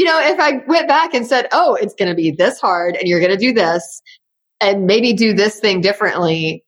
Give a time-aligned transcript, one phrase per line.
[0.00, 2.96] you know, if I went back and said, oh, it's going to be this hard
[2.96, 4.00] and you're going to do this
[4.58, 6.64] and maybe do this thing differently,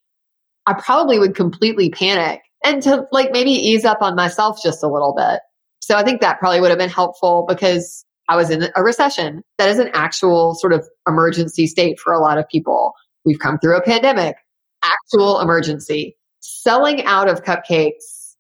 [0.66, 4.86] I probably would completely panic and to like maybe ease up on myself just a
[4.86, 5.40] little bit.
[5.80, 9.42] So I think that probably would have been helpful because I was in a recession.
[9.56, 12.92] That is an actual sort of emergency state for a lot of people.
[13.24, 14.36] We've come through a pandemic,
[14.82, 16.18] actual emergency.
[16.40, 18.34] Selling out of cupcakes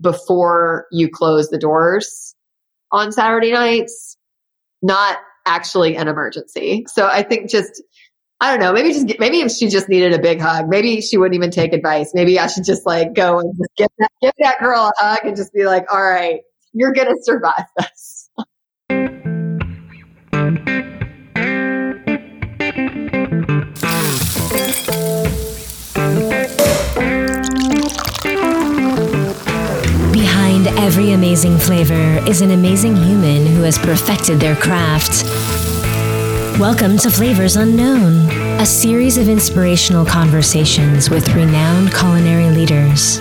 [0.00, 2.34] before you close the doors
[2.90, 4.16] on Saturday nights,
[4.82, 6.86] not actually an emergency.
[6.88, 7.82] So I think just
[8.40, 8.72] I don't know.
[8.72, 11.72] Maybe just maybe if she just needed a big hug, maybe she wouldn't even take
[11.74, 12.12] advice.
[12.14, 15.20] Maybe I should just like go and just give that, give that girl a hug
[15.24, 16.40] and just be like, "All right,
[16.72, 18.19] you're gonna survive this."
[31.00, 35.24] Every amazing flavor is an amazing human who has perfected their craft.
[36.60, 38.30] Welcome to Flavors Unknown,
[38.60, 43.18] a series of inspirational conversations with renowned culinary leaders.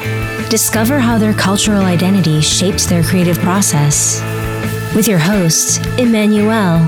[0.49, 4.21] Discover how their cultural identity shapes their creative process.
[4.93, 6.79] With your host, Emmanuel.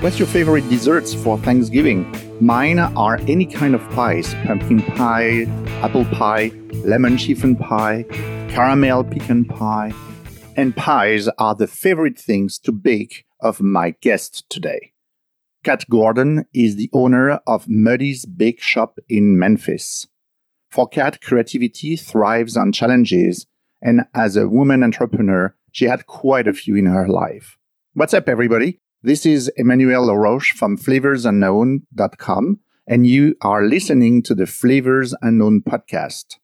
[0.00, 2.10] What's your favorite desserts for Thanksgiving?
[2.40, 5.42] Mine are any kind of pies pumpkin pie,
[5.82, 6.52] apple pie,
[6.84, 8.04] lemon chiffon pie,
[8.48, 9.92] caramel pecan pie.
[10.56, 14.92] And pies are the favorite things to bake of my guest today.
[15.64, 20.06] Kat Gordon is the owner of Muddy's Bake Shop in Memphis.
[20.70, 23.46] For Kat, creativity thrives on challenges,
[23.80, 27.56] and as a woman entrepreneur, she had quite a few in her life.
[27.94, 28.80] What's up, everybody?
[29.02, 36.36] This is Emmanuel LaRoche from flavorsunknown.com, and you are listening to the Flavors Unknown podcast.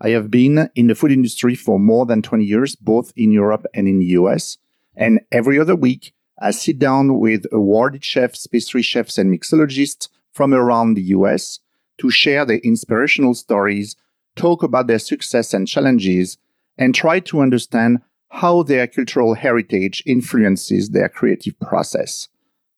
[0.00, 3.66] I have been in the food industry for more than 20 years, both in Europe
[3.74, 4.58] and in the US.
[4.94, 10.52] And every other week, I sit down with awarded chefs, pastry chefs, and mixologists from
[10.52, 11.60] around the US
[11.98, 13.96] to share their inspirational stories,
[14.34, 16.36] talk about their success and challenges,
[16.76, 22.28] and try to understand how their cultural heritage influences their creative process.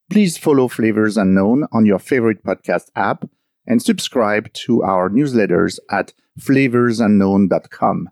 [0.09, 3.29] Please follow Flavors Unknown on your favorite podcast app
[3.67, 8.09] and subscribe to our newsletters at flavorsunknown.com.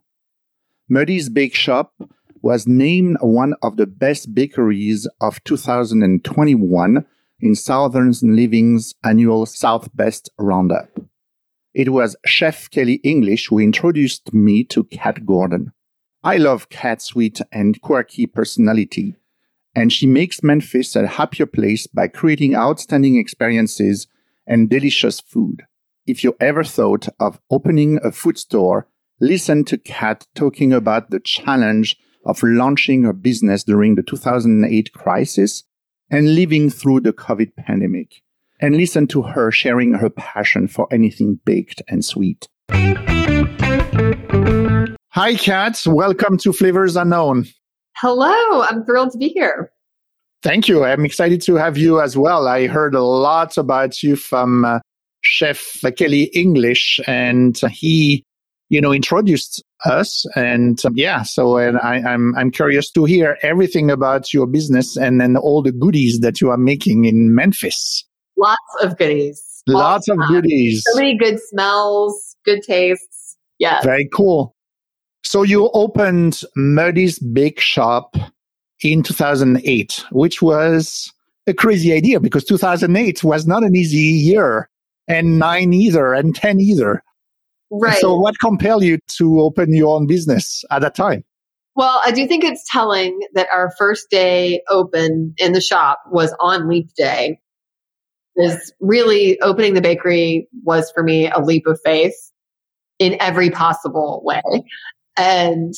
[0.88, 1.92] Muddy's Bake Shop
[2.42, 7.04] was named one of the best bakeries of 2021
[7.40, 10.88] in Southern Living's annual South Best Roundup.
[11.74, 15.72] It was Chef Kelly English who introduced me to Kat Gordon.
[16.22, 19.14] I love Kat's sweet and quirky personality,
[19.74, 24.06] and she makes Memphis a happier place by creating outstanding experiences
[24.46, 25.64] and delicious food.
[26.06, 28.86] If you ever thought of opening a food store,
[29.20, 35.64] listen to Kat talking about the challenge of launching her business during the 2008 crisis
[36.08, 38.22] and living through the COVID pandemic.
[38.60, 42.46] And listen to her sharing her passion for anything baked and sweet.
[45.08, 45.82] Hi, Kat.
[45.86, 47.46] Welcome to Flavors Unknown.
[47.96, 48.62] Hello.
[48.62, 49.72] I'm thrilled to be here.
[50.44, 50.84] Thank you.
[50.84, 52.46] I'm excited to have you as well.
[52.46, 54.78] I heard a lot about you from uh,
[55.26, 58.24] Chef Kelly English, and he,
[58.68, 60.24] you know, introduced us.
[60.34, 64.96] And um, yeah, so and I, I'm I'm curious to hear everything about your business
[64.96, 68.04] and then all the goodies that you are making in Memphis.
[68.36, 69.62] Lots of goodies.
[69.68, 70.84] Lots of goodies.
[70.86, 73.36] So many good smells, good tastes.
[73.58, 73.82] Yeah.
[73.82, 74.54] Very cool.
[75.24, 78.14] So you opened Muddy's Bake Shop
[78.82, 81.12] in 2008, which was
[81.48, 84.68] a crazy idea because 2008 was not an easy year
[85.08, 87.02] and nine either and 10 either.
[87.70, 87.98] Right.
[87.98, 91.24] So what compelled you to open your own business at that time?
[91.74, 96.34] Well, I do think it's telling that our first day open in the shop was
[96.40, 97.40] on leap day.
[98.38, 102.14] Is really opening the bakery was for me a leap of faith
[102.98, 104.42] in every possible way.
[105.16, 105.72] And,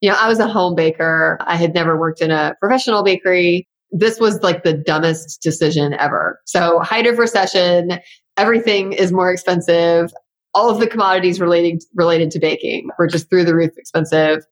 [0.00, 1.38] you know, I was a home baker.
[1.40, 3.66] I had never worked in a professional bakery.
[3.90, 6.40] This was like the dumbest decision ever.
[6.44, 7.98] So height of recession,
[8.36, 10.12] everything is more expensive
[10.54, 14.46] all of the commodities relating related to baking were just through the roof expensive,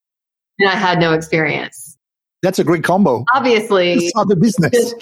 [0.58, 1.96] and I had no experience.
[2.42, 3.24] That's a great combo.
[3.32, 4.94] Obviously, saw the business.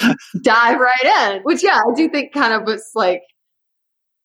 [0.43, 3.23] dive right in, which yeah, I do think kind of was like,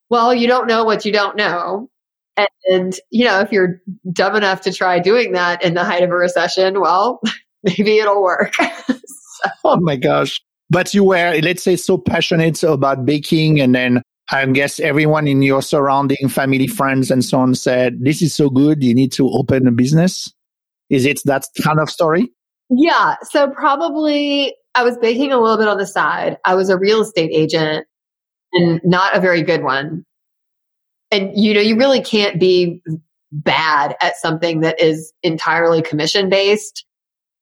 [0.10, 1.90] well, you don't know what you don't know.
[2.38, 3.81] And, and, you know, if you're
[4.12, 7.22] dumb enough to try doing that in the height of a recession, well,
[7.63, 8.54] maybe it'll work.
[8.88, 9.50] so.
[9.63, 10.42] Oh my gosh.
[10.69, 15.42] But you were, let's say, so passionate about baking and then I guess everyone in
[15.42, 19.30] your surrounding, family, friends, and so on said, This is so good, you need to
[19.30, 20.33] open a business.
[20.89, 22.31] Is it that kind of story?
[22.69, 23.16] Yeah.
[23.24, 26.38] So probably I was baking a little bit on the side.
[26.45, 27.88] I was a real estate agent
[28.54, 30.06] and not a very good one.
[31.12, 32.81] And you know, you really can't be
[33.31, 36.86] bad at something that is entirely commission based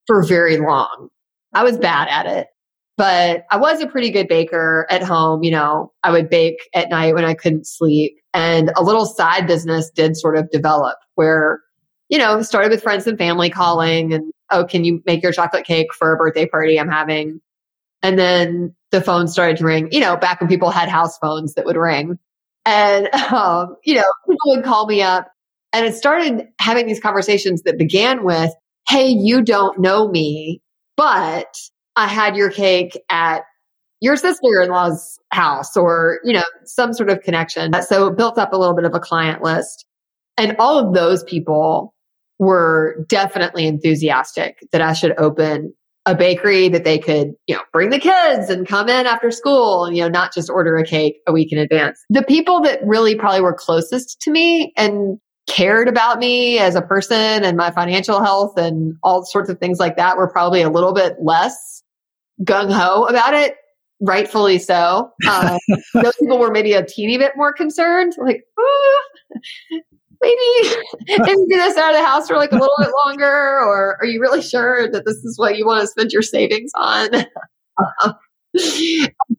[0.06, 1.08] for very long.
[1.54, 2.48] I was bad at it,
[2.96, 5.42] but I was a pretty good baker at home.
[5.42, 9.46] You know, I would bake at night when I couldn't sleep and a little side
[9.46, 11.60] business did sort of develop where,
[12.08, 15.64] you know, started with friends and family calling and, oh, can you make your chocolate
[15.64, 17.40] cake for a birthday party I'm having?
[18.02, 21.54] And then the phone started to ring, you know, back when people had house phones
[21.54, 22.18] that would ring.
[22.66, 25.28] And, um, you know, people would call me up
[25.72, 28.52] and it started having these conversations that began with,
[28.88, 30.60] Hey, you don't know me,
[30.96, 31.56] but
[31.96, 33.42] I had your cake at
[34.00, 37.72] your sister-in-law's house or, you know, some sort of connection.
[37.82, 39.86] So it built up a little bit of a client list.
[40.36, 41.94] And all of those people
[42.38, 45.72] were definitely enthusiastic that I should open
[46.06, 49.86] a bakery that they could, you know, bring the kids and come in after school
[49.86, 51.98] and, you know, not just order a cake a week in advance.
[52.10, 56.82] The people that really probably were closest to me and cared about me as a
[56.82, 60.68] person and my financial health and all sorts of things like that were probably a
[60.68, 61.82] little bit less
[62.42, 63.56] gung ho about it.
[64.00, 65.12] Rightfully so.
[65.26, 65.58] Uh,
[65.94, 69.02] those people were maybe a teeny bit more concerned, like, oh,
[70.20, 70.76] maybe
[71.06, 73.26] maybe do this out of the house for like a little bit longer,
[73.60, 76.70] or are you really sure that this is what you want to spend your savings
[76.74, 77.08] on?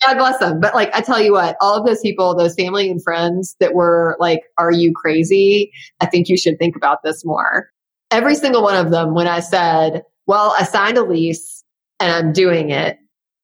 [0.01, 0.59] God bless them.
[0.59, 3.73] But like, I tell you what, all of those people, those family and friends that
[3.73, 5.71] were like, are you crazy?
[6.01, 7.69] I think you should think about this more.
[8.11, 11.54] Every single one of them, when I said, well, I signed a lease
[11.99, 12.97] and I'm doing it,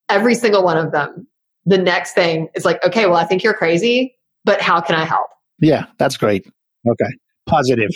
[0.09, 1.27] every single one of them,
[1.65, 5.05] the next thing is like, okay, well, I think you're crazy, but how can I
[5.05, 5.27] help?
[5.59, 6.45] Yeah, that's great.
[6.89, 7.17] Okay.
[7.47, 7.91] Positive.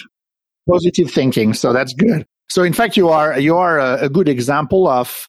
[0.69, 1.53] Positive thinking.
[1.53, 2.25] So that's good.
[2.49, 5.27] So in fact, you are, you are a, a good example of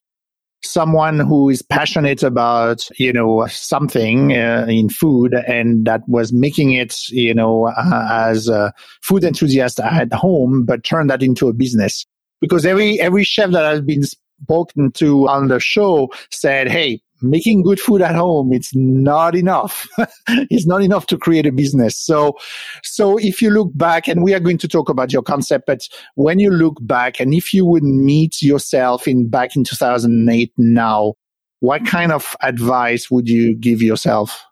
[0.63, 6.73] someone who is passionate about you know something uh, in food and that was making
[6.73, 11.53] it you know uh, as a food enthusiast at home but turned that into a
[11.53, 12.05] business
[12.41, 14.01] because every every chef that has been
[14.41, 19.87] spoken to on the show said hey making good food at home it's not enough.
[20.49, 21.97] It's not enough to create a business.
[21.97, 22.37] So
[22.83, 25.87] so if you look back and we are going to talk about your concept but
[26.15, 31.13] when you look back and if you would meet yourself in back in 2008 now
[31.59, 34.45] what kind of advice would you give yourself?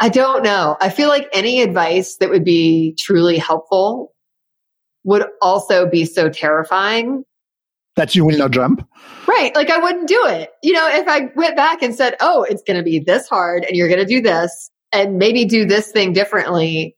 [0.00, 0.76] I don't know.
[0.80, 4.12] I feel like any advice that would be truly helpful
[5.04, 7.24] would also be so terrifying
[7.96, 8.86] that you will not jump.
[9.26, 9.54] Right.
[9.54, 10.52] Like I wouldn't do it.
[10.62, 13.64] You know, if I went back and said, oh, it's going to be this hard
[13.64, 16.96] and you're going to do this and maybe do this thing differently,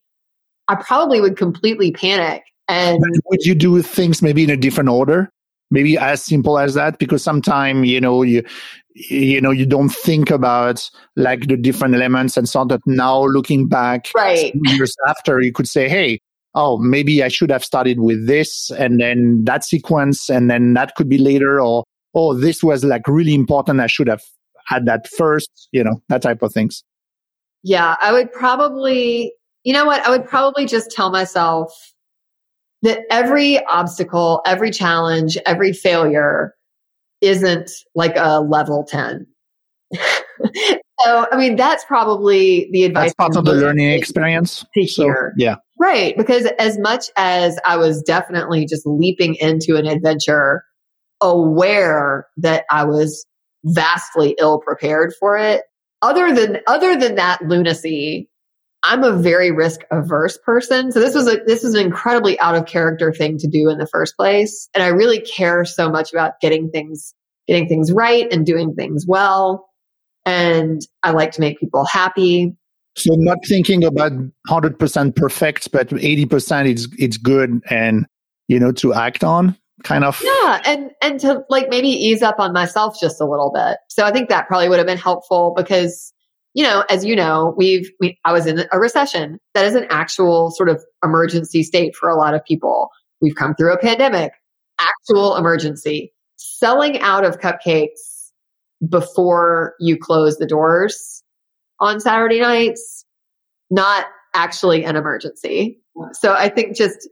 [0.69, 2.43] I probably would completely panic.
[2.69, 5.31] And but would you do things maybe in a different order?
[5.71, 6.99] Maybe as simple as that?
[6.99, 8.45] Because sometimes, you know, you,
[8.95, 13.25] you know, you don't think about like the different elements and so on that now
[13.25, 14.53] looking back right.
[14.65, 16.21] years after, you could say, hey,
[16.57, 20.95] oh, maybe I should have started with this and then that sequence and then that
[20.97, 23.81] could be later or, oh, this was like really important.
[23.81, 24.23] I should have
[24.67, 26.83] had that first, you know, that type of things.
[27.63, 29.33] Yeah, I would probably,
[29.65, 30.05] you know what?
[30.07, 31.73] I would probably just tell myself
[32.83, 36.55] that every obstacle, every challenge, every failure
[37.21, 39.27] isn't like a level 10.
[41.07, 43.05] so, I mean, that's probably the advice.
[43.11, 44.65] That's part of the learning experience.
[44.75, 45.33] To hear.
[45.33, 45.57] So, yeah.
[45.79, 46.17] Right.
[46.17, 50.65] Because as much as I was definitely just leaping into an adventure,
[51.21, 53.25] aware that I was
[53.65, 55.63] vastly ill prepared for it,
[56.03, 58.29] other than, other than that lunacy,
[58.83, 60.93] I'm a very risk averse person.
[60.93, 63.79] So this was a, this was an incredibly out of character thing to do in
[63.79, 64.69] the first place.
[64.75, 67.15] And I really care so much about getting things,
[67.47, 69.69] getting things right and doing things well.
[70.27, 72.55] And I like to make people happy.
[72.97, 74.13] So not thinking about
[74.49, 78.07] 100% perfect, but 80% it's, it's good and,
[78.49, 80.21] you know, to act on kind of.
[80.23, 80.63] Yeah.
[80.67, 83.79] And, and to like maybe ease up on myself just a little bit.
[83.89, 86.13] So I think that probably would have been helpful because,
[86.55, 89.39] you know, as you know, we've, we, I was in a recession.
[89.55, 92.89] That is an actual sort of emergency state for a lot of people.
[93.21, 94.33] We've come through a pandemic,
[94.81, 96.13] actual emergency.
[96.37, 98.16] Selling out of cupcakes
[98.87, 101.23] before you close the doors
[101.81, 103.05] on Saturday nights,
[103.71, 105.81] not actually an emergency.
[106.13, 107.09] So I think just,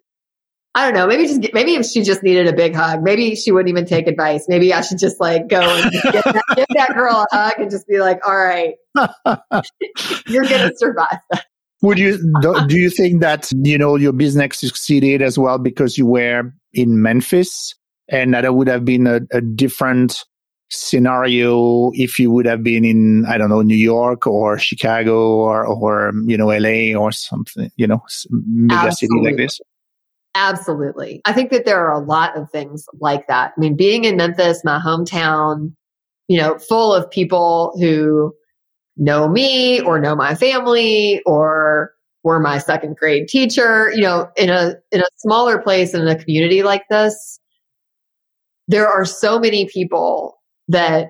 [0.75, 3.51] I don't know, maybe just, maybe if she just needed a big hug, maybe she
[3.51, 4.47] wouldn't even take advice.
[4.49, 7.71] Maybe I should just like go and get that, give that girl a hug and
[7.71, 8.75] just be like, all right,
[10.27, 11.19] you're going to survive
[11.83, 15.97] Would you, do, do you think that, you know, your business succeeded as well because
[15.97, 17.75] you were in Memphis?
[18.09, 20.25] and that would have been a, a different
[20.71, 25.67] scenario if you would have been in I don't know New York or Chicago or
[25.67, 29.61] or you know LA or something you know mega city like this.
[30.35, 31.21] Absolutely.
[31.25, 33.53] I think that there are a lot of things like that.
[33.57, 35.73] I mean, being in Memphis, my hometown,
[36.27, 38.35] you know, full of people who
[38.97, 41.93] know me or know my family or
[42.25, 46.17] were my second grade teacher, you know, in a in a smaller place in a
[46.17, 47.39] community like this,
[48.67, 50.37] there are so many people
[50.69, 51.09] that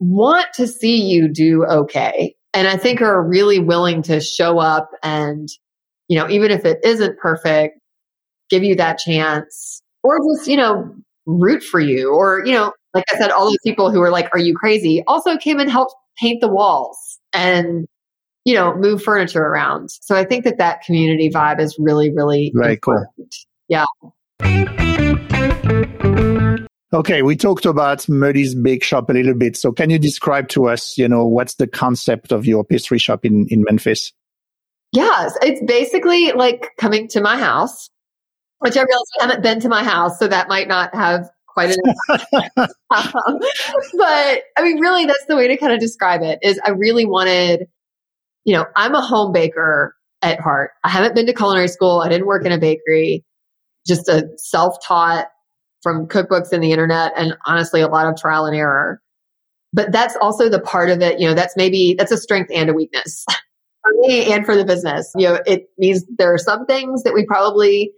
[0.00, 4.90] want to see you do okay and I think are really willing to show up
[5.02, 5.48] and
[6.08, 7.78] you know, even if it isn't perfect,
[8.50, 10.94] give you that chance or just, you know,
[11.26, 14.30] root for you or, you know, like I said, all those people who were like,
[14.32, 15.04] are you crazy?
[15.06, 17.86] Also came and helped paint the walls and,
[18.44, 19.90] you know, move furniture around.
[19.90, 23.08] So I think that that community vibe is really, really very important.
[23.18, 23.34] cool.
[23.68, 23.84] Yeah.
[26.92, 29.56] Okay, we talked about Muddy's Bake Shop a little bit.
[29.56, 33.24] So can you describe to us, you know, what's the concept of your pastry shop
[33.24, 34.12] in, in Memphis?
[34.92, 37.90] Yes, it's basically like coming to my house
[38.60, 41.70] which I realize I haven't been to my house, so that might not have quite
[41.70, 42.24] enough.
[42.90, 43.38] um,
[43.96, 46.38] but I mean, really, that's the way to kind of describe it.
[46.42, 47.68] Is I really wanted,
[48.44, 50.72] you know, I'm a home baker at heart.
[50.84, 52.00] I haven't been to culinary school.
[52.00, 53.24] I didn't work in a bakery.
[53.86, 55.28] Just a self-taught
[55.82, 59.00] from cookbooks and the internet, and honestly, a lot of trial and error.
[59.72, 61.20] But that's also the part of it.
[61.20, 63.24] You know, that's maybe that's a strength and a weakness.
[63.88, 65.10] for me and for the business.
[65.16, 67.92] You know, it means there are some things that we probably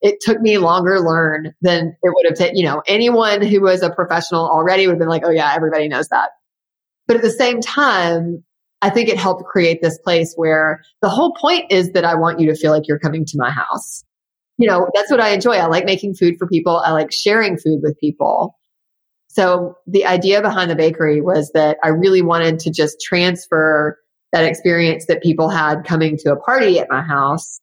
[0.00, 3.62] it took me longer to learn than it would have taken, you know, anyone who
[3.62, 6.28] was a professional already would have been like, oh yeah, everybody knows that.
[7.06, 8.44] But at the same time,
[8.82, 12.38] I think it helped create this place where the whole point is that I want
[12.38, 14.04] you to feel like you're coming to my house.
[14.56, 15.54] You know, that's what I enjoy.
[15.54, 16.78] I like making food for people.
[16.78, 18.56] I like sharing food with people.
[19.28, 23.98] So the idea behind the bakery was that I really wanted to just transfer
[24.32, 27.60] that experience that people had coming to a party at my house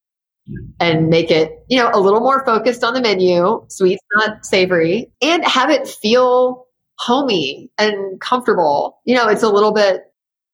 [0.81, 5.11] and make it, you know, a little more focused on the menu, sweets, not savory,
[5.21, 6.65] and have it feel
[6.97, 8.99] homey and comfortable.
[9.05, 10.01] You know, it's a little bit,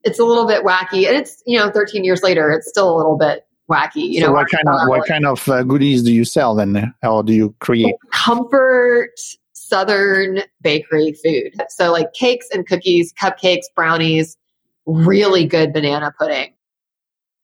[0.03, 2.97] it's a little bit wacky, and it's you know, 13 years later, it's still a
[2.97, 4.09] little bit wacky.
[4.11, 6.93] You so know, what kind of what kind of uh, goodies do you sell then?
[7.01, 9.11] How do you create comfort?
[9.53, 11.53] Southern bakery food.
[11.67, 14.37] So like cakes and cookies, cupcakes, brownies,
[14.85, 16.53] really good banana pudding,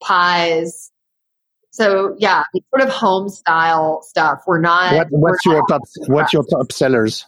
[0.01, 0.93] pies,
[1.73, 4.43] so yeah, it's sort of home style stuff.
[4.45, 4.93] We're not.
[4.93, 5.81] What, what's we're your top?
[6.05, 7.25] What's your top sellers?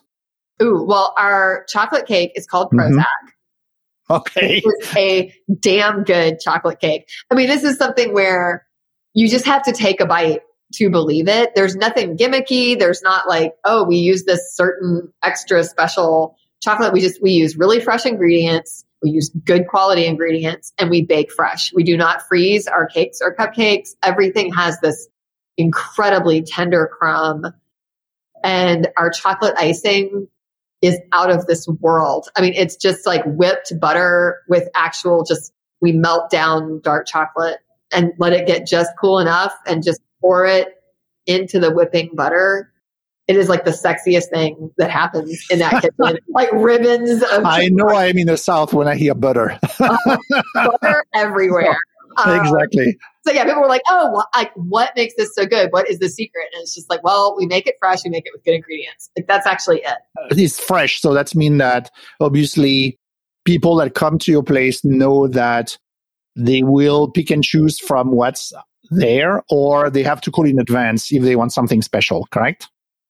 [0.61, 2.99] Ooh, well, our chocolate cake is called mm-hmm.
[2.99, 3.01] Prozac.
[3.01, 4.13] Mm-hmm.
[4.13, 7.09] Okay, it's a damn good chocolate cake.
[7.31, 8.64] I mean, this is something where
[9.15, 10.41] you just have to take a bite
[10.73, 11.55] to believe it.
[11.55, 12.77] There's nothing gimmicky.
[12.77, 16.91] There's not like, oh, we use this certain extra special chocolate.
[16.93, 18.85] We just we use really fresh ingredients.
[19.01, 21.71] We use good quality ingredients and we bake fresh.
[21.73, 23.91] We do not freeze our cakes or cupcakes.
[24.03, 25.07] Everything has this
[25.57, 27.45] incredibly tender crumb.
[28.43, 30.27] And our chocolate icing
[30.81, 32.27] is out of this world.
[32.35, 37.59] I mean, it's just like whipped butter with actual just, we melt down dark chocolate
[37.95, 40.75] and let it get just cool enough and just pour it
[41.25, 42.71] into the whipping butter
[43.27, 46.19] it is like the sexiest thing that happens in that kitchen.
[46.29, 47.23] like ribbons.
[47.23, 49.57] Of I know I'm in the South when I hear butter.
[49.79, 50.17] uh,
[50.53, 51.77] butter everywhere.
[52.23, 52.97] Um, exactly.
[53.27, 55.73] So yeah, people were like, "Oh, like what makes this so good?
[55.73, 58.05] What is the secret?" And it's just like, "Well, we make it fresh.
[58.05, 59.09] We make it with good ingredients.
[59.17, 62.97] Like that's actually it." Uh, it's fresh, so that's mean that obviously
[63.43, 65.77] people that come to your place know that
[66.35, 68.53] they will pick and choose from what's
[68.91, 72.27] there, or they have to call in advance if they want something special.
[72.31, 72.67] Correct?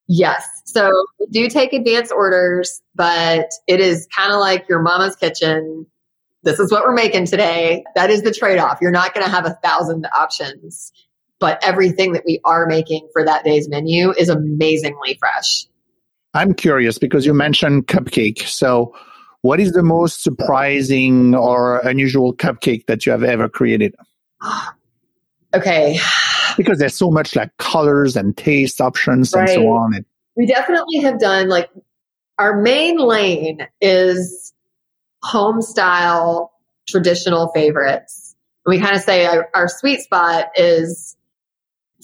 [0.08, 0.48] Yes.
[0.66, 5.86] So we do take advance orders, but it is kind of like your mama's kitchen.
[6.44, 7.84] This is what we're making today.
[7.96, 8.78] That is the trade off.
[8.82, 10.92] You're not going to have a thousand options,
[11.40, 15.66] but everything that we are making for that day's menu is amazingly fresh.
[16.36, 18.42] I'm curious because you mentioned cupcake.
[18.42, 18.94] So,
[19.46, 23.96] what is the most surprising or unusual cupcake that you have ever created?
[25.54, 26.00] okay
[26.58, 29.50] because there's so much like colors and taste options right.
[29.50, 30.06] and so on.
[30.36, 31.70] We definitely have done like
[32.40, 34.54] our main lane is
[35.22, 36.52] home style
[36.88, 38.36] traditional favorites.
[38.66, 41.16] We kind of say our, our sweet spot is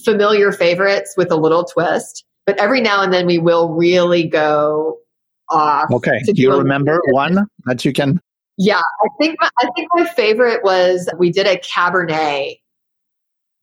[0.04, 5.00] familiar favorites with a little twist, but every now and then we will really go
[5.52, 5.92] off.
[5.92, 6.20] Okay.
[6.24, 8.20] Do you remember one that you can?
[8.58, 12.58] Yeah, I think my, I think my favorite was we did a Cabernet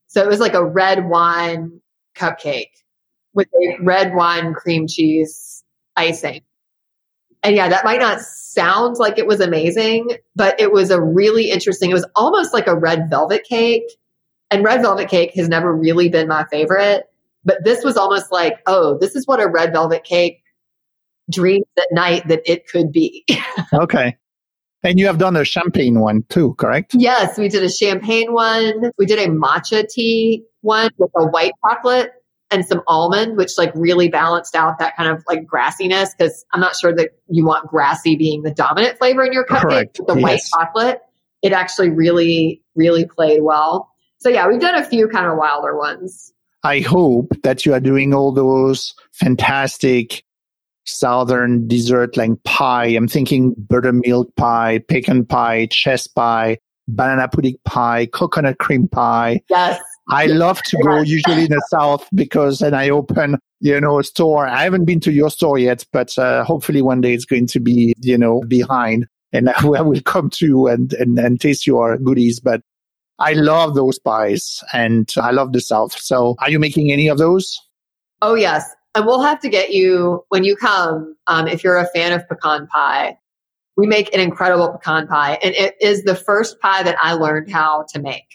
[0.09, 1.79] so it was like a red wine
[2.15, 2.71] cupcake
[3.35, 5.63] with a red wine cream cheese
[5.95, 6.41] icing.
[7.43, 11.51] And yeah, that might not sound like it was amazing, but it was a really
[11.51, 13.83] interesting, it was almost like a red velvet cake.
[14.49, 17.03] And red velvet cake has never really been my favorite,
[17.45, 20.41] but this was almost like, oh, this is what a red velvet cake
[21.29, 23.25] dreams at night that it could be.
[23.73, 24.17] okay.
[24.83, 26.93] And you have done a champagne one too, correct?
[26.93, 28.91] Yes, we did a champagne one.
[28.97, 32.11] We did a matcha tea one with a white chocolate
[32.51, 36.61] and some almond, which like really balanced out that kind of like grassiness because I'm
[36.61, 39.61] not sure that you want grassy being the dominant flavor in your cupcake.
[39.61, 40.01] Correct.
[40.07, 40.23] The Yes.
[40.23, 41.01] white chocolate,
[41.41, 43.89] it actually really, really played well.
[44.19, 46.33] So yeah, we've done a few kind of wilder ones.
[46.63, 50.23] I hope that you are doing all those fantastic
[50.89, 52.87] southern dessert like pie.
[52.87, 59.41] I'm thinking buttermilk pie, pecan pie, chess pie, banana pudding pie, coconut cream pie.
[59.49, 59.81] Yes.
[60.11, 64.03] I love to go usually in the south because then I open, you know, a
[64.03, 64.47] store.
[64.47, 67.59] I haven't been to your store yet, but uh, hopefully one day it's going to
[67.59, 72.39] be, you know, behind and I will come to and, and, and taste your goodies.
[72.39, 72.61] But
[73.19, 75.99] I love those pies and I love the south.
[75.99, 77.59] So are you making any of those?
[78.21, 78.65] Oh yes.
[78.95, 82.27] And we'll have to get you when you come, um, if you're a fan of
[82.27, 83.17] pecan pie.
[83.77, 87.49] We make an incredible pecan pie, and it is the first pie that I learned
[87.49, 88.25] how to make.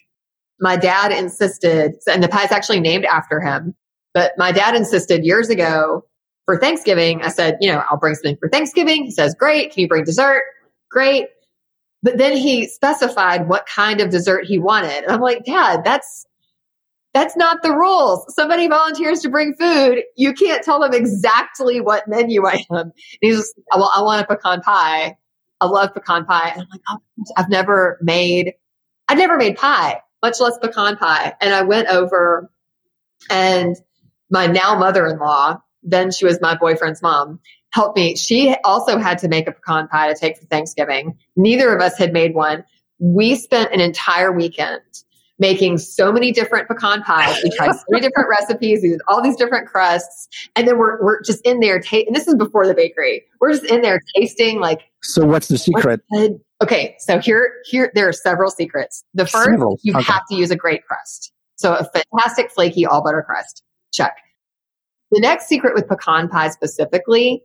[0.59, 3.75] My dad insisted, and the pie is actually named after him.
[4.15, 6.07] But my dad insisted years ago
[6.47, 7.23] for Thanksgiving.
[7.23, 9.05] I said, you know, I'll bring something for Thanksgiving.
[9.05, 9.73] He says, great.
[9.73, 10.45] Can you bring dessert?
[10.91, 11.27] Great.
[12.03, 15.05] But then he specified what kind of dessert he wanted.
[15.05, 16.24] And I'm like, Dad, that's
[17.15, 18.27] that's not the rules.
[18.35, 20.03] Somebody volunteers to bring food.
[20.17, 22.77] You can't tell them exactly what menu I am.
[22.77, 25.17] And he's just, well, I want a pecan pie.
[25.61, 26.51] I love pecan pie.
[26.51, 26.99] And I'm like, oh,
[27.37, 28.55] I've never made,
[29.09, 31.35] I've never made pie, much less pecan pie.
[31.41, 32.51] And I went over
[33.31, 33.77] and
[34.29, 37.39] my now mother-in-law, then she was my boyfriend's mom,
[37.71, 38.17] helped me.
[38.17, 41.17] She also had to make a pecan pie to take for Thanksgiving.
[41.37, 42.65] Neither of us had made one.
[42.99, 44.83] We spent an entire weekend
[45.39, 47.41] making so many different pecan pies.
[47.43, 48.81] We tried so many different recipes.
[48.83, 50.29] We did all these different crusts.
[50.55, 51.81] And then we're, we're just in there.
[51.81, 53.25] Ta- and this is before the bakery.
[53.41, 56.03] We're just in there tasting like, So what's the secret?
[56.09, 56.41] what's good?
[56.63, 59.05] okay, so here, here, there are several secrets.
[59.15, 60.05] The first, Several, you okay.
[60.05, 61.33] have to use a great crust.
[61.57, 63.63] So a fantastic flaky all butter crust.
[63.93, 64.17] Check.
[65.11, 67.43] The next secret with pecan pie specifically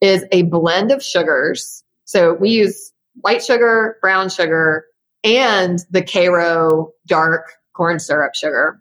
[0.00, 1.84] is a blend of sugars.
[2.04, 4.84] So we use white sugar, brown sugar,
[5.24, 8.80] and the Karo dark corn syrup sugar.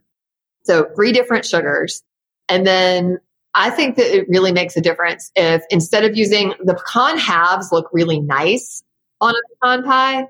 [0.64, 2.04] So three different sugars.
[2.48, 3.20] And then
[3.54, 7.72] I think that it really makes a difference if instead of using the pecan halves
[7.72, 8.84] look really nice
[9.22, 10.28] on a pecan pie.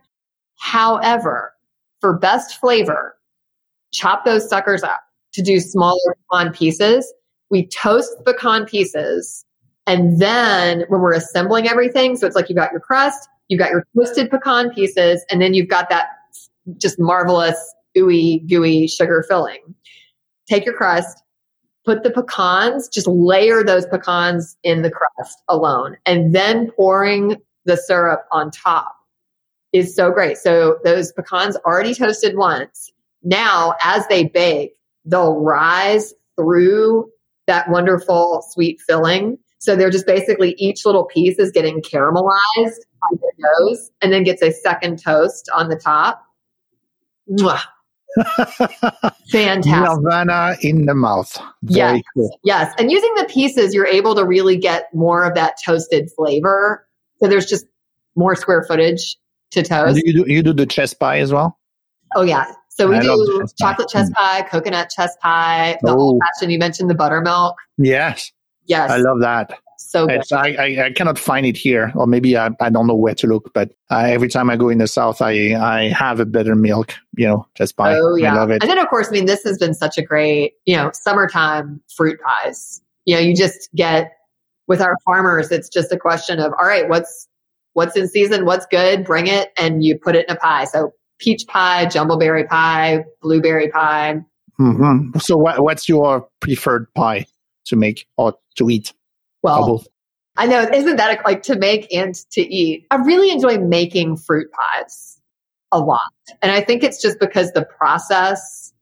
[0.57, 1.53] However,
[2.01, 3.15] for best flavor,
[3.93, 5.01] chop those suckers up
[5.33, 7.11] to do smaller pecan pieces.
[7.49, 9.45] We toast pecan pieces.
[9.87, 13.71] And then when we're assembling everything, so it's like you got your crust, you got
[13.71, 16.07] your toasted pecan pieces, and then you've got that
[16.77, 17.57] just marvelous
[17.97, 19.75] ooey gooey sugar filling.
[20.47, 21.21] Take your crust,
[21.85, 27.35] put the pecans, just layer those pecans in the crust alone, and then pouring
[27.65, 28.95] the syrup on top
[29.73, 30.37] is so great.
[30.37, 32.91] So those pecans already toasted once.
[33.23, 34.73] Now, as they bake,
[35.05, 37.09] they'll rise through
[37.47, 39.37] that wonderful sweet filling.
[39.59, 44.23] So they're just basically each little piece is getting caramelized on the nose and then
[44.23, 46.23] gets a second toast on the top.
[47.29, 47.59] Mwah.
[49.31, 50.03] Fantastic.
[50.03, 51.37] Nirvana in the mouth.
[51.63, 52.03] Very Yes.
[52.15, 52.39] cool.
[52.43, 52.73] Yes.
[52.79, 56.85] And using the pieces, you're able to really get more of that toasted flavor.
[57.21, 57.65] So there's just
[58.15, 59.17] more square footage
[59.51, 59.95] to toast.
[59.95, 61.57] do you do you do the chess pie as well?
[62.15, 62.45] Oh, yeah.
[62.69, 63.67] So we I do chess pie.
[63.71, 64.13] chocolate chess Mm.
[64.13, 65.99] pie, coconut chess pie, the Oh.
[65.99, 66.51] old fashioned.
[66.51, 67.55] You mentioned the buttermilk.
[67.77, 68.31] Yes,
[68.69, 68.89] Yes.
[68.89, 69.59] I love that.
[69.77, 73.15] so I, I I cannot find it here, or maybe I, I don't know where
[73.15, 73.51] to look.
[73.53, 76.93] But uh, every time I go in the south, I I have a better milk.
[77.17, 77.95] You know, chess pie.
[77.97, 78.33] Oh yeah.
[78.33, 78.61] I love it.
[78.61, 81.81] And then of course, I mean, this has been such a great, you know, summertime
[81.95, 82.81] fruit pies.
[83.05, 84.11] You know, you just get
[84.67, 87.27] with our farmers, it's just a question of, all right, what's
[87.73, 90.65] what's in season, what's good, bring it, and you put it in a pie.
[90.65, 94.21] So peach pie, jumbleberry pie, blueberry pie.
[94.57, 97.25] hmm So what what's your preferred pie
[97.65, 98.93] to make or to eat?
[99.41, 99.83] Well?
[100.37, 102.85] I know, isn't that like to make and to eat?
[102.89, 105.19] I really enjoy making fruit pies
[105.71, 106.13] a lot.
[106.41, 108.73] And I think it's just because the process,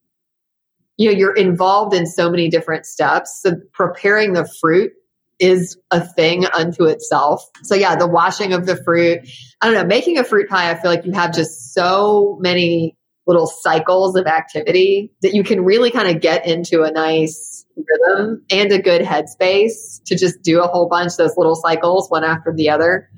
[0.97, 3.41] you know, you're involved in so many different steps.
[3.41, 4.91] So preparing the fruit
[5.39, 7.49] is a thing unto itself.
[7.63, 9.21] So yeah, the washing of the fruit.
[9.61, 12.95] I don't know, making a fruit pie, I feel like you have just so many
[13.25, 18.43] little cycles of activity that you can really kind of get into a nice rhythm
[18.49, 22.53] and a good headspace to just do a whole bunch those little cycles one after
[22.53, 23.09] the other.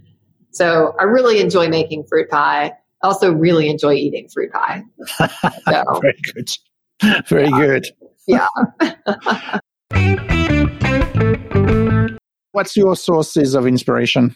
[0.52, 2.74] So I really enjoy making fruit pie.
[3.02, 4.84] I also really enjoy eating fruit pie.
[5.70, 6.50] So, Very good.
[7.28, 7.88] Very good.
[8.28, 8.48] Yeah.
[12.52, 14.36] What's your sources of inspiration?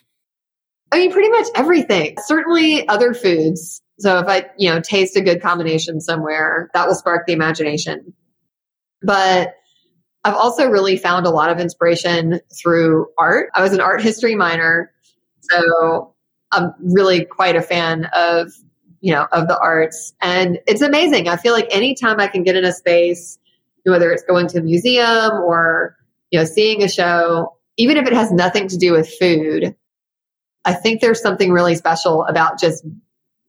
[0.92, 2.16] I mean, pretty much everything.
[2.26, 3.82] Certainly other foods.
[4.00, 8.14] So if I, you know, taste a good combination somewhere, that will spark the imagination.
[9.02, 9.56] But
[10.24, 13.50] I've also really found a lot of inspiration through art.
[13.56, 14.92] I was an art history minor,
[15.42, 16.14] so
[16.52, 18.52] I'm really quite a fan of,
[19.02, 20.14] you know, of the arts.
[20.22, 21.28] And it's amazing.
[21.28, 23.38] I feel like anytime I can get in a space,
[23.84, 25.98] whether it's going to a museum or,
[26.32, 29.76] you know, seeing a show, even if it has nothing to do with food,
[30.64, 32.86] I think there's something really special about just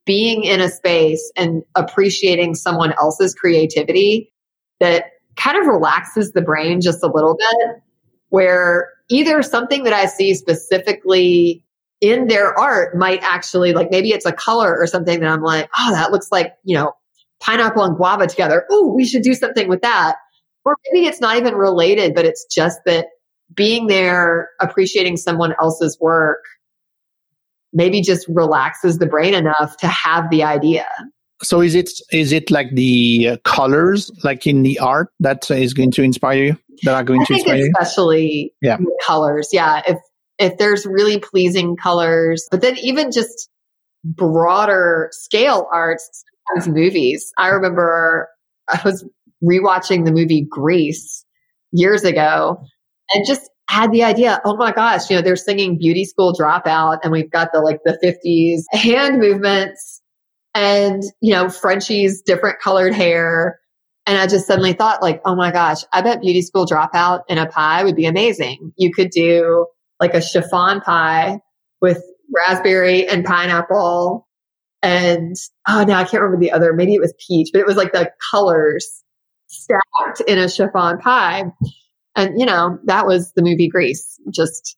[0.06, 4.32] being in a space and appreciating someone else's creativity
[4.80, 5.04] that
[5.36, 7.82] kind of relaxes the brain just a little bit
[8.28, 11.64] where either something that I see specifically
[12.00, 15.68] in their art might actually like maybe it's a color or something that I'm like,
[15.78, 16.92] oh, that looks like, you know,
[17.40, 18.64] pineapple and guava together.
[18.70, 20.16] Oh, we should do something with that.
[20.64, 23.06] Or maybe it's not even related, but it's just that
[23.54, 26.42] being there, appreciating someone else's work
[27.74, 30.86] maybe just relaxes the brain enough to have the idea.
[31.44, 35.74] So is it is it like the uh, colors like in the art that is
[35.74, 37.72] going to inspire you that are going I to inspire you?
[37.78, 38.78] Especially yeah.
[39.07, 39.48] colors.
[39.52, 39.83] Yeah.
[39.87, 39.98] If
[40.38, 43.48] if there's really pleasing colors, but then even just
[44.04, 47.33] broader scale arts, sometimes movies.
[47.38, 48.28] I remember
[48.68, 49.04] I was
[49.42, 51.24] rewatching the movie Grease
[51.72, 52.61] years ago
[53.12, 56.98] and just had the idea, oh my gosh, you know, they're singing beauty school dropout
[57.02, 60.02] and we've got the like the 50s hand movements
[60.54, 63.58] and, you know, Frenchie's different colored hair.
[64.06, 67.38] And I just suddenly thought like, oh my gosh, I bet beauty school dropout in
[67.38, 68.72] a pie would be amazing.
[68.76, 69.66] You could do
[70.00, 71.40] like a chiffon pie
[71.80, 72.02] with
[72.34, 74.28] raspberry and pineapple
[74.82, 75.34] and
[75.66, 76.74] oh no, I can't remember the other.
[76.74, 79.02] Maybe it was peach, but it was like the colors
[79.46, 81.44] stacked in a chiffon pie.
[82.16, 84.20] And, you know, that was the movie Grease.
[84.30, 84.76] Just,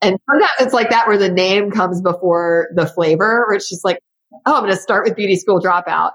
[0.00, 3.84] and sometimes it's like that where the name comes before the flavor, where it's just
[3.84, 3.98] like,
[4.32, 6.12] oh, I'm going to start with Beauty School Dropout.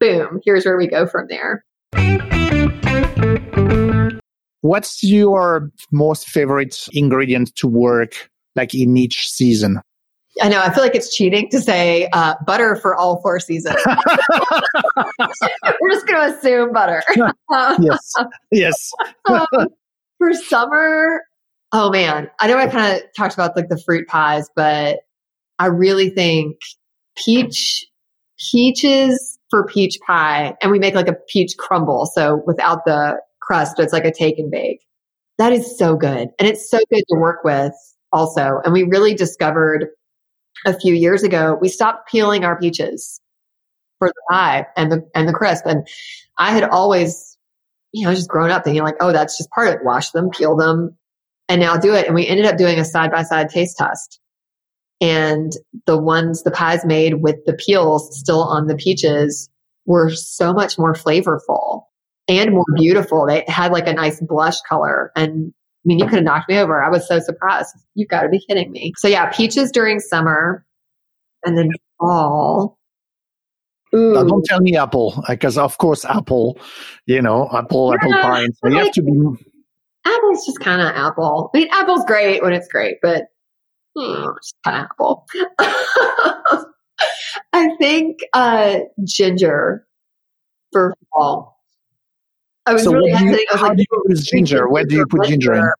[0.00, 0.40] Boom.
[0.44, 1.64] Here's where we go from there.
[4.60, 9.80] What's your most favorite ingredient to work like in each season?
[10.40, 10.60] I know.
[10.60, 13.76] I feel like it's cheating to say uh, butter for all four seasons.
[15.80, 17.02] We're just going to assume butter.
[17.80, 18.12] yes.
[18.52, 18.92] Yes.
[19.28, 19.46] um,
[20.18, 21.22] for summer,
[21.72, 25.00] oh man, I know I kind of talked about like the fruit pies, but
[25.58, 26.56] I really think
[27.24, 27.86] peach,
[28.50, 32.06] peaches for peach pie, and we make like a peach crumble.
[32.06, 34.80] So without the crust, it's like a take and bake.
[35.38, 36.28] That is so good.
[36.38, 37.72] And it's so good to work with
[38.12, 38.60] also.
[38.64, 39.88] And we really discovered
[40.66, 43.20] a few years ago, we stopped peeling our peaches
[43.98, 45.64] for the pie and the, and the crisp.
[45.66, 45.86] And
[46.36, 47.38] I had always
[47.92, 49.84] you know, just grown up thinking like, oh, that's just part of it.
[49.84, 50.96] Wash them, peel them,
[51.48, 52.06] and now do it.
[52.06, 54.20] And we ended up doing a side by side taste test.
[55.00, 55.52] And
[55.86, 59.48] the ones, the pies made with the peels still on the peaches
[59.86, 61.84] were so much more flavorful
[62.26, 63.26] and more beautiful.
[63.26, 65.12] They had like a nice blush color.
[65.14, 66.82] And I mean, you could have knocked me over.
[66.82, 67.74] I was so surprised.
[67.94, 68.92] You've got to be kidding me.
[68.96, 70.66] So yeah, peaches during summer
[71.44, 72.78] and then fall
[73.92, 76.58] now, don't tell me apple, uh, because of course apple,
[77.06, 78.46] you know, apple, yeah, apple pie.
[78.46, 79.46] So you like, have to be.
[80.04, 81.50] Apple's just kind of apple.
[81.54, 83.24] I mean, apple's great when it's great, but
[83.98, 84.30] hmm,
[84.64, 84.88] kind.
[87.52, 89.86] I think uh, ginger
[90.72, 91.58] for fall.
[92.66, 93.12] I was so really.
[93.12, 94.68] I was how like, do you use ginger?
[94.68, 95.70] Where do you put ginger in?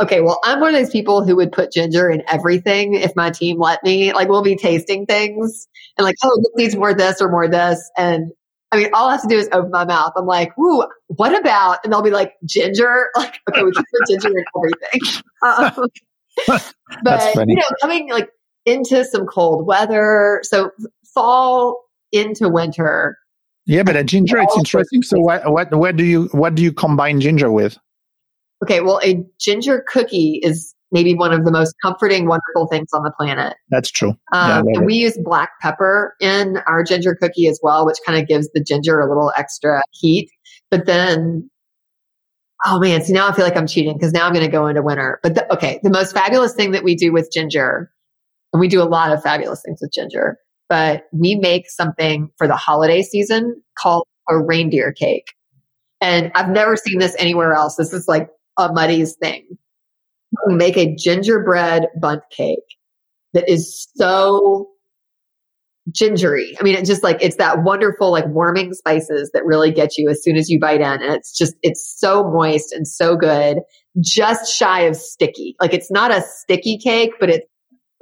[0.00, 3.30] Okay, well, I'm one of those people who would put ginger in everything if my
[3.30, 4.12] team let me.
[4.12, 7.90] Like, we'll be tasting things and like, oh, this needs more this or more this.
[7.96, 8.32] And
[8.72, 10.12] I mean, all I have to do is open my mouth.
[10.16, 11.78] I'm like, ooh, what about?
[11.84, 13.08] And they'll be like, ginger.
[13.16, 15.22] Like, okay, we can put ginger in everything.
[15.42, 15.88] Um,
[17.02, 18.28] but, you know, coming like
[18.66, 20.40] into some cold weather.
[20.44, 20.70] So
[21.14, 23.16] fall into winter.
[23.66, 25.02] Yeah, but a ginger, it's interesting.
[25.02, 27.78] So what, what, what do you, what do you combine ginger with?
[28.62, 33.02] Okay, well, a ginger cookie is maybe one of the most comforting, wonderful things on
[33.02, 33.56] the planet.
[33.68, 34.10] That's true.
[34.32, 38.18] Um, yeah, and we use black pepper in our ginger cookie as well, which kind
[38.18, 40.30] of gives the ginger a little extra heat.
[40.70, 41.50] But then,
[42.64, 44.66] oh man, see now I feel like I'm cheating because now I'm going to go
[44.66, 45.20] into winter.
[45.22, 47.90] But the, okay, the most fabulous thing that we do with ginger,
[48.52, 50.38] and we do a lot of fabulous things with ginger,
[50.68, 55.32] but we make something for the holiday season called a reindeer cake.
[56.00, 57.76] And I've never seen this anywhere else.
[57.76, 59.46] This is like a Muddy's thing.
[60.46, 62.58] Make a gingerbread bundt cake
[63.32, 64.68] that is so
[65.90, 66.56] gingery.
[66.58, 70.08] I mean, it's just like, it's that wonderful, like warming spices that really get you
[70.08, 71.02] as soon as you bite in.
[71.02, 73.58] And it's just, it's so moist and so good,
[74.00, 75.56] just shy of sticky.
[75.60, 77.46] Like it's not a sticky cake, but it's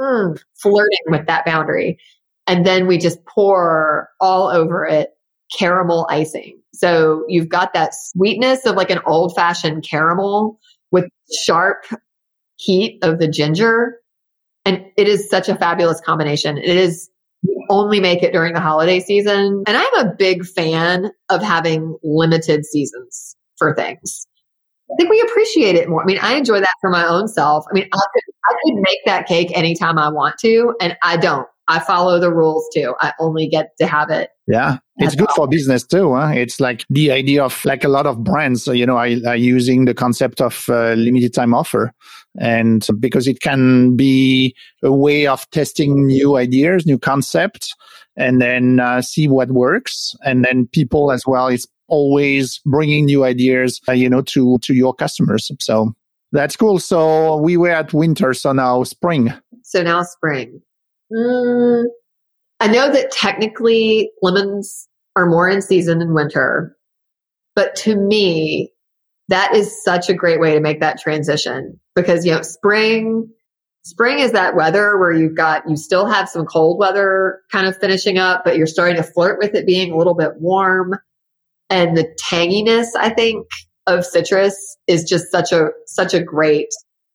[0.00, 1.98] mm, flirting with that boundary.
[2.46, 5.10] And then we just pour all over it
[5.56, 6.60] caramel icing.
[6.72, 10.58] So you've got that sweetness of like an old fashioned caramel
[10.90, 11.04] with
[11.44, 11.84] sharp
[12.56, 13.98] heat of the ginger.
[14.64, 16.56] And it is such a fabulous combination.
[16.56, 17.10] It is
[17.72, 19.64] only make it during the holiday season.
[19.66, 24.26] And I'm a big fan of having limited seasons for things.
[24.90, 26.02] I think we appreciate it more.
[26.02, 27.64] I mean, I enjoy that for my own self.
[27.70, 31.16] I mean, I could, I could make that cake anytime I want to, and I
[31.16, 31.48] don't.
[31.68, 32.94] I follow the rules too.
[33.00, 34.30] I only get to have it.
[34.46, 36.14] Yeah, it's good for business too.
[36.14, 36.32] Huh?
[36.34, 39.84] It's like the idea of like a lot of brands, you know, are, are using
[39.84, 41.92] the concept of uh, limited time offer.
[42.38, 47.74] And because it can be a way of testing new ideas, new concepts,
[48.16, 50.14] and then uh, see what works.
[50.24, 54.74] And then people as well is always bringing new ideas, uh, you know, to, to
[54.74, 55.50] your customers.
[55.60, 55.92] So
[56.32, 56.78] that's cool.
[56.78, 58.32] So we were at winter.
[58.34, 59.32] So now spring.
[59.62, 60.60] So now spring.
[61.12, 61.84] Mm,
[62.62, 66.76] I know that technically lemons are more in season in winter,
[67.56, 68.72] but to me,
[69.26, 73.28] that is such a great way to make that transition because, you know, spring,
[73.82, 77.76] spring is that weather where you've got, you still have some cold weather kind of
[77.78, 80.94] finishing up, but you're starting to flirt with it being a little bit warm.
[81.68, 83.44] And the tanginess, I think,
[83.88, 84.54] of citrus
[84.86, 86.68] is just such a, such a great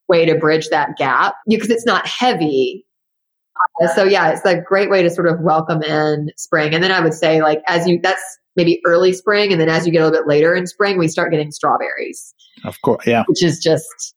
[0.10, 2.86] way to bridge that gap because it's not heavy,
[3.96, 6.74] so yeah, it's a great way to sort of welcome in spring.
[6.74, 8.22] And then I would say like as you that's
[8.56, 11.08] maybe early spring and then as you get a little bit later in spring, we
[11.08, 12.34] start getting strawberries.
[12.66, 13.24] Of course, yeah.
[13.28, 14.16] Which is just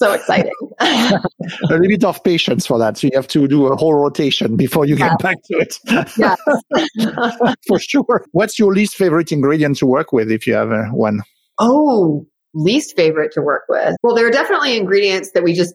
[0.00, 0.52] so exciting.
[0.80, 1.20] a
[1.68, 2.98] little bit of patience for that.
[2.98, 5.78] So you have to do a whole rotation before you get back to it.
[6.16, 6.36] Yeah,
[7.68, 8.24] for sure.
[8.32, 11.20] What's your least favorite ingredient to work with if you have uh, one?
[11.58, 13.94] Oh, least favorite to work with.
[14.02, 15.74] Well, there are definitely ingredients that we just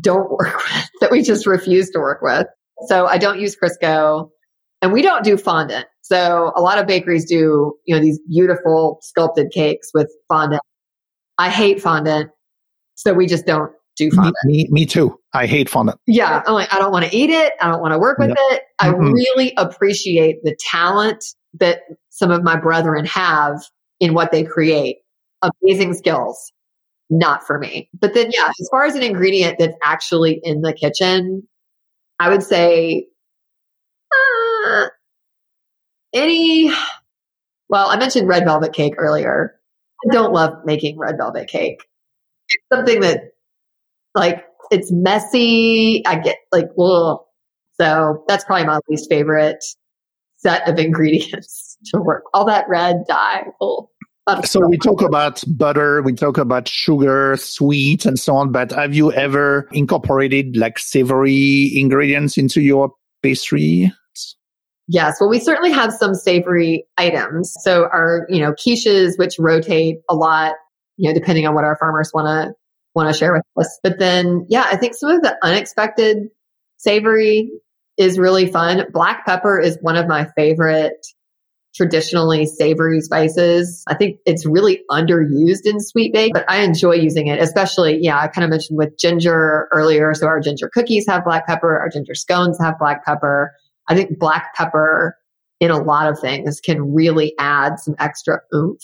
[0.00, 2.46] don't work with, that we just refuse to work with.
[2.86, 4.28] So I don't use Crisco
[4.82, 5.86] and we don't do fondant.
[6.02, 10.62] So a lot of bakeries do, you know, these beautiful sculpted cakes with fondant.
[11.38, 12.30] I hate fondant.
[12.94, 14.36] So we just don't do fondant.
[14.44, 15.18] Me, me, me too.
[15.32, 15.98] I hate fondant.
[16.06, 16.42] Yeah.
[16.46, 17.54] I'm like, I don't want to eat it.
[17.60, 18.62] I don't want to work with it.
[18.78, 19.12] I mm-hmm.
[19.12, 21.80] really appreciate the talent that
[22.10, 23.62] some of my brethren have
[24.00, 24.98] in what they create.
[25.62, 26.52] Amazing skills
[27.10, 27.88] not for me.
[27.98, 31.46] But then, yeah, as far as an ingredient that's actually in the kitchen,
[32.18, 33.06] I would say
[34.12, 34.86] uh,
[36.12, 36.72] any.
[37.68, 39.58] Well, I mentioned red velvet cake earlier.
[40.04, 41.82] I don't love making red velvet cake.
[42.48, 43.32] It's something that,
[44.14, 46.04] like, it's messy.
[46.06, 47.20] I get like, ugh.
[47.80, 49.64] So that's probably my least favorite
[50.36, 52.24] set of ingredients to work.
[52.32, 53.46] All that red dye.
[53.60, 53.86] Ugh
[54.44, 58.50] so we talk about butter, we talk about sugar, sweet, and so on.
[58.50, 63.92] But have you ever incorporated like savory ingredients into your pastry?
[64.88, 65.16] Yes.
[65.20, 67.54] Well, we certainly have some savory items.
[67.60, 70.54] So our, you know, quiches, which rotate a lot,
[70.96, 72.54] you know, depending on what our farmers want to
[72.94, 73.78] want to share with us.
[73.82, 76.28] But then, yeah, I think some of the unexpected
[76.78, 77.50] savory
[77.96, 78.86] is really fun.
[78.92, 81.06] Black pepper is one of my favorite
[81.76, 83.84] traditionally savory spices.
[83.86, 88.18] I think it's really underused in sweet bake, but I enjoy using it, especially, yeah,
[88.18, 90.14] I kind of mentioned with ginger earlier.
[90.14, 93.54] So our ginger cookies have black pepper, our ginger scones have black pepper.
[93.88, 95.16] I think black pepper
[95.60, 98.82] in a lot of things can really add some extra oomph.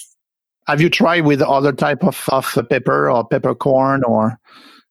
[0.67, 4.39] Have you tried with other type of, of pepper or peppercorn or,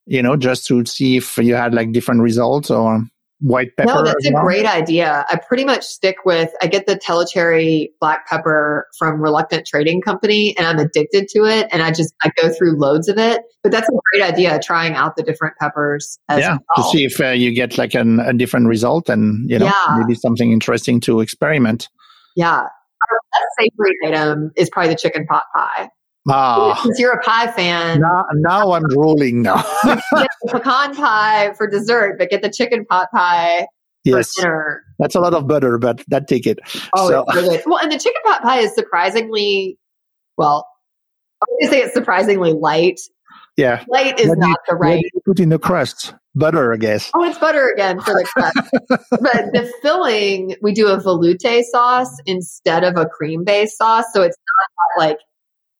[0.06, 3.04] you know, just to see if you had like different results or?
[3.42, 3.88] White pepper.
[3.88, 4.44] No, that's a well?
[4.44, 5.26] great idea.
[5.30, 10.56] I pretty much stick with, I get the Tellicherry black pepper from Reluctant Trading Company
[10.58, 11.68] and I'm addicted to it.
[11.72, 13.42] And I just, I go through loads of it.
[13.64, 16.20] But that's a great idea, trying out the different peppers.
[16.30, 16.86] yeah, well.
[16.86, 19.98] to see if uh, you get like an, a different result and, you know, yeah.
[19.98, 21.90] maybe something interesting to experiment.
[22.36, 22.60] Yeah.
[22.60, 25.90] Our best savory item is probably the chicken pot pie.
[26.30, 28.02] Ah, since you're a pie fan.
[28.02, 29.64] Now, now I'm drooling now.
[30.48, 33.68] pecan pie for dessert, but get the chicken pot pie
[34.04, 34.34] yes.
[34.34, 34.84] for dinner.
[35.00, 36.60] That's a lot of butter, but that take it.
[36.96, 37.26] Oh, so.
[37.34, 39.78] really Well, and the chicken pot pie is surprisingly,
[40.38, 40.68] well,
[41.42, 43.00] I'm going to say it's surprisingly light.
[43.58, 43.84] Yeah.
[43.88, 45.04] Light is what not you, the right.
[45.26, 46.14] put in the crust?
[46.34, 47.12] Butter, I guess.
[47.14, 48.56] Oh, it's butter again for the crust.
[49.12, 54.06] but the filling, we do a velouté sauce instead of a cream based sauce.
[54.14, 55.18] So it's not like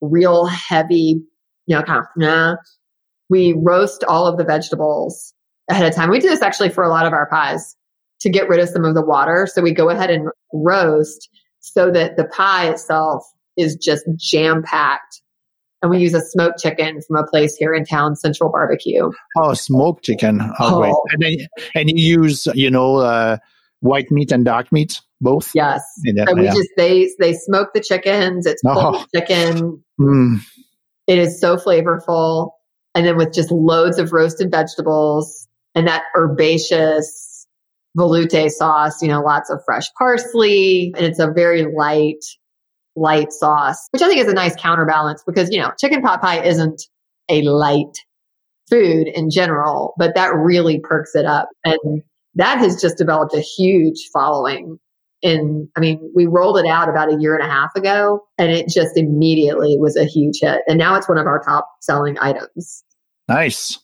[0.02, 1.22] real heavy,
[1.68, 2.56] you know, kind of, nah.
[3.30, 5.34] we roast all of the vegetables
[5.70, 6.10] ahead of time.
[6.10, 7.76] We do this actually for a lot of our pies
[8.22, 9.48] to get rid of some of the water.
[9.52, 13.24] So we go ahead and roast so that the pie itself
[13.58, 15.22] is just jam packed.
[15.82, 19.10] And we use a smoked chicken from a place here in town, Central Barbecue.
[19.36, 20.40] Oh, smoked chicken.
[20.60, 21.02] Oh, oh.
[21.12, 23.38] And then, and you use, you know, uh,
[23.80, 25.52] white meat and dark meat, both.
[25.56, 25.82] Yes.
[26.04, 26.54] Yeah, so we yeah.
[26.54, 28.46] just they they smoke the chickens.
[28.46, 29.06] It's oh.
[29.16, 29.84] chicken.
[30.02, 30.38] Mm.
[31.08, 32.52] It is so flavorful,
[32.96, 37.48] and then with just loads of roasted vegetables and that herbaceous
[37.98, 39.02] veloute sauce.
[39.02, 42.24] You know, lots of fresh parsley, and it's a very light
[42.96, 46.44] light sauce, which I think is a nice counterbalance because, you know, chicken pot pie
[46.44, 46.84] isn't
[47.30, 47.98] a light
[48.70, 51.50] food in general, but that really perks it up.
[51.64, 52.04] And
[52.36, 54.80] that has just developed a huge following.
[55.24, 58.52] And I mean, we rolled it out about a year and a half ago and
[58.52, 60.62] it just immediately was a huge hit.
[60.68, 62.84] And now it's one of our top selling items.
[63.28, 63.80] Nice.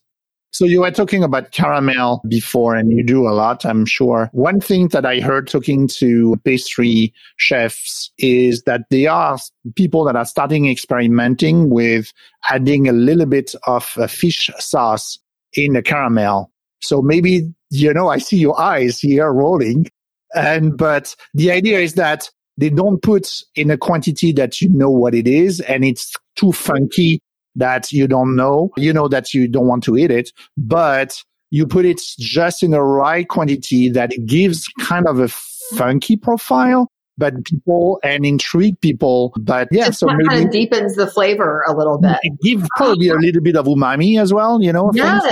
[0.51, 4.29] So you were talking about caramel before and you do a lot, I'm sure.
[4.31, 9.37] One thing that I heard talking to pastry chefs is that there are
[9.75, 12.11] people that are starting experimenting with
[12.49, 15.19] adding a little bit of a fish sauce
[15.53, 16.51] in the caramel.
[16.81, 19.87] So maybe, you know, I see your eyes here rolling.
[20.35, 24.89] And, but the idea is that they don't put in a quantity that you know
[24.89, 27.21] what it is and it's too funky
[27.55, 28.71] that you don't know.
[28.77, 32.71] You know that you don't want to eat it, but you put it just in
[32.71, 36.87] the right quantity that gives kind of a funky profile
[37.17, 39.33] but people and intrigue people.
[39.39, 42.17] But yeah, so maybe kind of deepens the flavor a little bit.
[42.41, 44.91] Give probably a little bit of umami as well, you know.
[44.93, 45.25] Yes.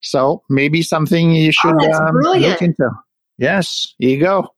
[0.00, 2.90] So maybe something you should oh, um, look into.
[3.38, 4.48] Yes, here you go.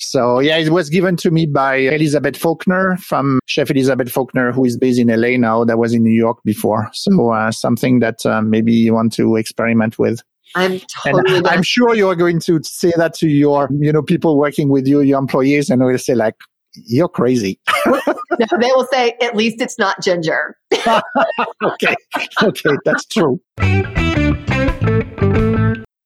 [0.00, 4.64] So yeah, it was given to me by Elizabeth Faulkner from Chef Elizabeth Faulkner, who
[4.64, 5.64] is based in LA now.
[5.64, 6.88] That was in New York before.
[6.92, 10.22] So uh, something that uh, maybe you want to experiment with.
[10.56, 11.38] I'm totally.
[11.38, 14.70] And I'm sure you are going to say that to your, you know, people working
[14.70, 16.34] with you, your employees, and they'll say like,
[16.74, 18.00] "You're crazy." no,
[18.38, 20.56] they will say, "At least it's not ginger."
[21.62, 21.94] okay,
[22.42, 23.40] okay, that's true.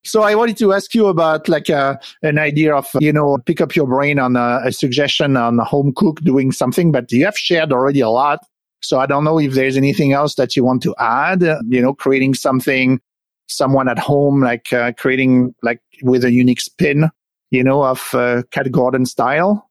[0.05, 3.39] So I wanted to ask you about like a, uh, an idea of, you know,
[3.39, 7.11] pick up your brain on a, a suggestion on a home cook doing something, but
[7.11, 8.41] you have shared already a lot.
[8.83, 11.95] So I don't know if there's anything else that you want to add, you know,
[11.95, 13.01] creating something,
[13.49, 17.09] someone at home, like uh, creating like with a unique spin,
[17.51, 19.71] you know, of uh, Kat Gordon style.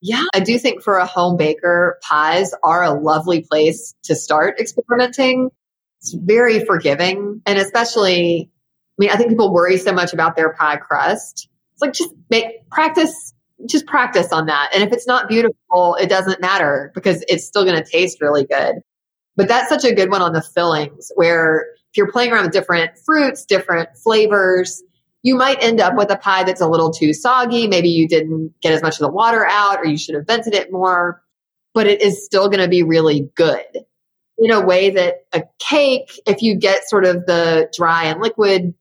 [0.00, 4.58] Yeah, I do think for a home baker, pies are a lovely place to start
[4.58, 5.50] experimenting.
[6.00, 7.42] It's very forgiving.
[7.46, 8.50] And especially
[9.00, 11.48] mean, I think people worry so much about their pie crust.
[11.72, 13.34] It's like just make practice,
[13.66, 14.70] just practice on that.
[14.74, 18.44] And if it's not beautiful, it doesn't matter because it's still going to taste really
[18.44, 18.76] good.
[19.36, 21.60] But that's such a good one on the fillings where
[21.90, 24.82] if you're playing around with different fruits, different flavors,
[25.22, 27.66] you might end up with a pie that's a little too soggy.
[27.66, 30.54] Maybe you didn't get as much of the water out or you should have vented
[30.54, 31.22] it more,
[31.72, 33.64] but it is still going to be really good
[34.40, 38.74] in a way that a cake, if you get sort of the dry and liquid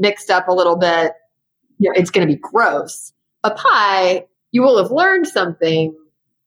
[0.00, 1.12] mixed up a little bit,
[1.78, 3.12] you know, it's going to be gross.
[3.44, 5.96] A pie, you will have learned something,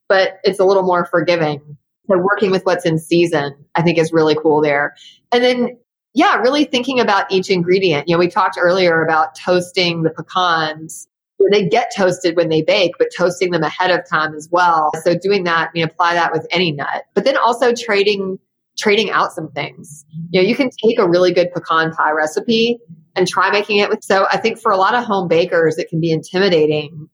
[0.10, 1.78] but it's a little more forgiving.
[2.10, 4.96] So working with what's in season, I think is really cool there.
[5.32, 5.78] And then,
[6.14, 8.08] yeah, really thinking about each ingredient.
[8.08, 11.08] You know, we talked earlier about toasting the pecans.
[11.52, 14.92] They get toasted when they bake, but toasting them ahead of time as well.
[15.04, 18.40] So doing that, you apply that with any nut, but then also trading
[18.78, 20.06] trading out some things.
[20.32, 22.80] You know, you can take a really good pecan pie recipe
[23.16, 24.04] and try making it with.
[24.04, 27.10] So I think for a lot of home bakers, it can be intimidating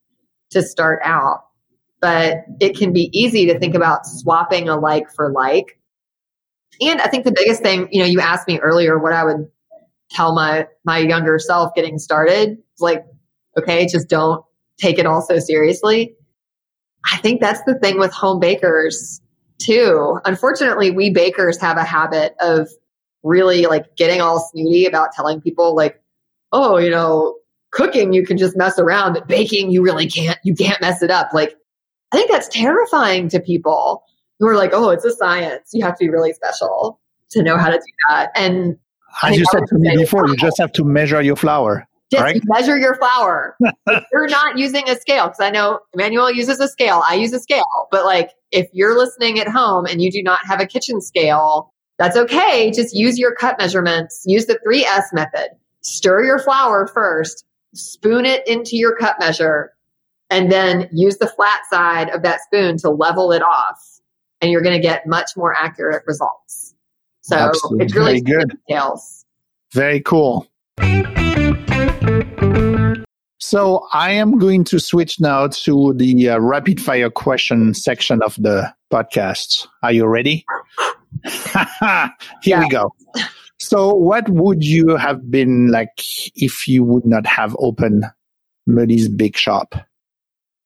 [0.52, 1.44] to start out,
[2.02, 5.80] but it can be easy to think about swapping a like for like.
[6.82, 9.50] And I think the biggest thing, you know, you asked me earlier what I would
[10.12, 12.58] tell my my younger self getting started.
[12.74, 13.04] It's like,
[13.58, 14.44] okay, just don't
[14.78, 16.16] take it all so seriously.
[17.12, 19.22] I think that's the thing with home bakers
[19.62, 20.20] too.
[20.26, 22.70] Unfortunately, we bakers have a habit of
[23.24, 26.01] really like getting all snooty about telling people like,
[26.51, 27.36] oh, you know,
[27.72, 30.39] cooking you can just mess around, but baking you really can't.
[30.43, 31.30] You can't mess it up.
[31.34, 31.55] Like,
[32.11, 34.03] I think that's terrifying to people
[34.39, 35.70] who are like, oh, it's a science.
[35.74, 36.99] You have to be really special
[37.32, 38.32] to know how to do that.
[38.36, 38.78] And
[39.24, 41.88] as you said to me before, you just have to measure your flour.
[42.11, 42.41] Just right?
[42.45, 43.55] measure your flour.
[44.11, 47.03] you're not using a scale because I know Emmanuel uses a scale.
[47.07, 50.39] I use a scale, but like if you're listening at home and you do not
[50.45, 52.72] have a kitchen scale, that's okay.
[52.72, 54.24] Just use your cup measurements.
[54.26, 55.50] Use the 3S method.
[55.82, 57.45] Stir your flour first,
[57.76, 59.72] spoon it into your cup measure,
[60.30, 63.80] and then use the flat side of that spoon to level it off.
[64.41, 66.74] and you're going to get much more accurate results.
[67.22, 67.86] So Absolutely.
[67.86, 68.58] it's really Very good.
[68.68, 69.26] details.
[69.74, 70.47] Very cool.
[73.41, 78.36] So I am going to switch now to the uh, rapid fire question section of
[78.36, 79.68] the podcast.
[79.84, 80.45] Are you ready?
[81.24, 82.10] Here
[82.43, 82.60] Yeah.
[82.62, 82.93] we go.
[83.60, 86.01] So what would you have been like
[86.36, 88.05] if you would not have opened
[88.68, 89.76] Muddy's Bake Shop?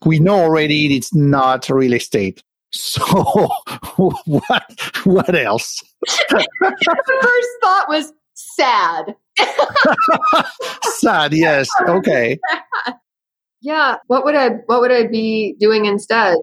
[0.05, 2.43] We know already it's not real estate.
[2.71, 3.01] So
[3.95, 4.63] what
[5.05, 5.81] what else?
[6.29, 9.15] the first thought was sad.
[10.99, 11.67] Sad, yes.
[11.87, 12.37] Okay.
[13.61, 13.97] Yeah.
[14.07, 16.37] What would I what would I be doing instead?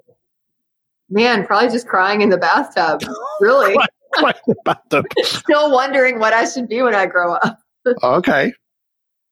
[1.10, 3.02] Man, probably just crying in the bathtub.
[3.40, 3.74] Really.
[4.12, 7.58] Quite about the Still wondering what I should be when I grow up.
[8.02, 8.52] Okay.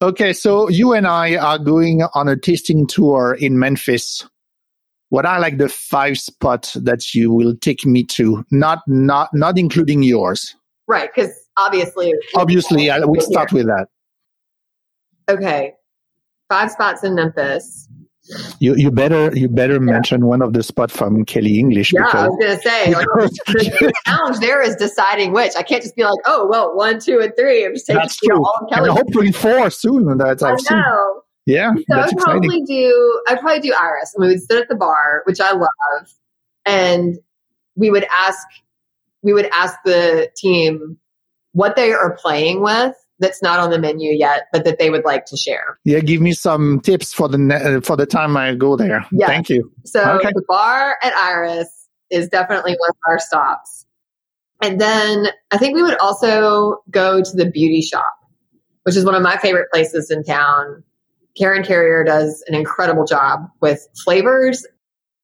[0.01, 4.27] Okay, so you and I are going on a tasting tour in Memphis.
[5.11, 8.45] What are like the five spots that you will take me to?
[8.51, 10.55] Not not not including yours.
[10.87, 13.89] Right, because obviously Obviously, I uh, would start with that.
[15.29, 15.75] Okay.
[16.49, 17.88] Five spots in Memphis.
[18.61, 22.05] You you better you better mention one of the spots from Kelly English Yeah, I
[22.05, 23.07] because, was gonna say like,
[23.81, 25.53] the challenge there is deciding which.
[25.57, 27.65] I can't just be like, oh well, one, two, and three.
[27.65, 28.45] I'm just taking that's you know, true.
[28.45, 30.19] all of And hopefully four soon.
[30.19, 30.79] That's I I've seen.
[30.79, 31.23] know.
[31.47, 32.43] Yeah, So that's I'd exciting.
[32.43, 34.13] probably do I'd probably do Iris.
[34.15, 35.69] And we would sit at the bar, which I love,
[36.67, 37.17] and
[37.77, 38.47] we would ask
[39.23, 40.99] we would ask the team
[41.53, 45.05] what they are playing with that's not on the menu yet, but that they would
[45.05, 45.79] like to share.
[45.85, 49.05] Yeah, give me some tips for the ne- uh, for the time I go there.
[49.13, 49.27] Yeah.
[49.27, 49.73] Thank you.
[49.85, 50.31] So Okay.
[50.35, 51.69] the bar at Iris
[52.11, 53.87] is definitely one of our stops.
[54.63, 58.13] And then I think we would also go to the beauty shop,
[58.85, 60.83] which is one of my favorite places in town.
[61.37, 64.67] Karen Carrier does an incredible job with flavors,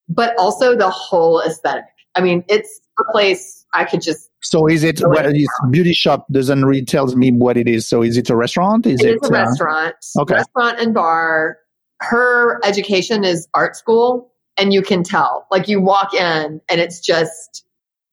[0.08, 1.84] but also the whole aesthetic.
[2.14, 5.46] I mean, it's a place I could just, So is it well, yeah.
[5.70, 7.88] beauty shop doesn't really tells me what it is.
[7.88, 8.86] So is it a restaurant?
[8.86, 10.34] Is it it, is a uh, restaurant, okay.
[10.34, 11.58] restaurant and bar.
[12.00, 17.00] Her education is art school and you can tell, like you walk in and it's
[17.00, 17.64] just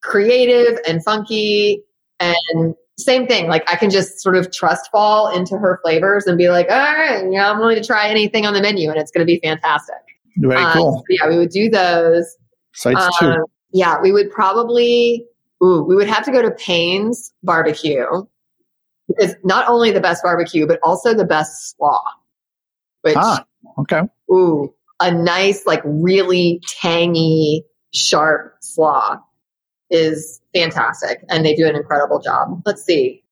[0.01, 1.83] creative and funky
[2.21, 3.47] and same thing.
[3.47, 6.77] Like I can just sort of trust fall into her flavors and be like, all
[6.77, 9.39] right, yeah, I'm willing to try anything on the menu and it's going to be
[9.43, 9.95] fantastic.
[10.37, 10.97] very Um, cool?
[10.97, 12.37] so yeah, we would do those.
[12.73, 13.25] So it's two.
[13.25, 15.25] Um, yeah, we would probably,
[15.63, 18.05] ooh, we would have to go to Payne's Barbecue
[19.07, 22.01] because not only the best barbecue, but also the best slaw.
[23.01, 23.45] Which, Ah,
[23.79, 24.01] okay.
[24.31, 29.17] ooh, a nice, like really tangy, sharp slaw
[29.89, 31.23] is fantastic.
[31.29, 32.61] And they do an incredible job.
[32.65, 33.23] Let's see,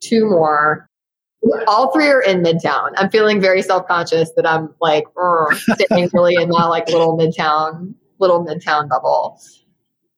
[0.00, 0.88] two more.
[1.68, 2.92] All three are in Midtown.
[2.96, 5.04] I'm feeling very self conscious that I'm like
[5.84, 9.40] staying really in my like little Midtown, little Midtown bubble.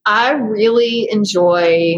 [0.05, 1.97] I really enjoy.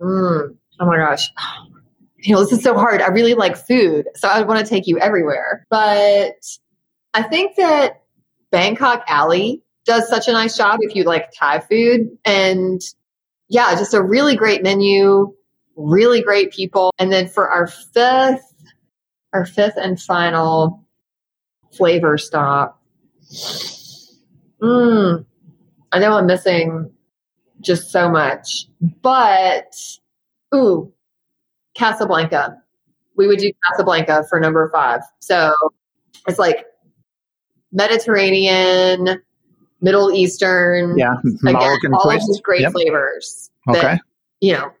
[0.00, 1.30] Mm, oh my gosh,
[2.16, 3.02] you know this is so hard.
[3.02, 5.66] I really like food, so I want to take you everywhere.
[5.70, 6.36] But
[7.14, 8.02] I think that
[8.50, 12.80] Bangkok Alley does such a nice job if you like Thai food, and
[13.48, 15.34] yeah, just a really great menu,
[15.76, 16.92] really great people.
[16.98, 18.54] And then for our fifth,
[19.32, 20.84] our fifth and final
[21.72, 22.80] flavor stop.
[24.62, 25.24] Mm,
[25.92, 26.92] I know I'm missing
[27.60, 28.66] just so much,
[29.02, 29.74] but
[30.54, 30.92] ooh,
[31.76, 32.56] Casablanca.
[33.16, 35.00] We would do Casablanca for number five.
[35.18, 35.52] So
[36.26, 36.64] it's like
[37.72, 39.20] Mediterranean,
[39.80, 42.24] Middle Eastern, Yeah, again, Moroccan all twist.
[42.24, 42.72] of these great Yep.
[42.72, 43.50] flavors.
[43.66, 43.98] that, Okay.
[44.40, 44.72] you know,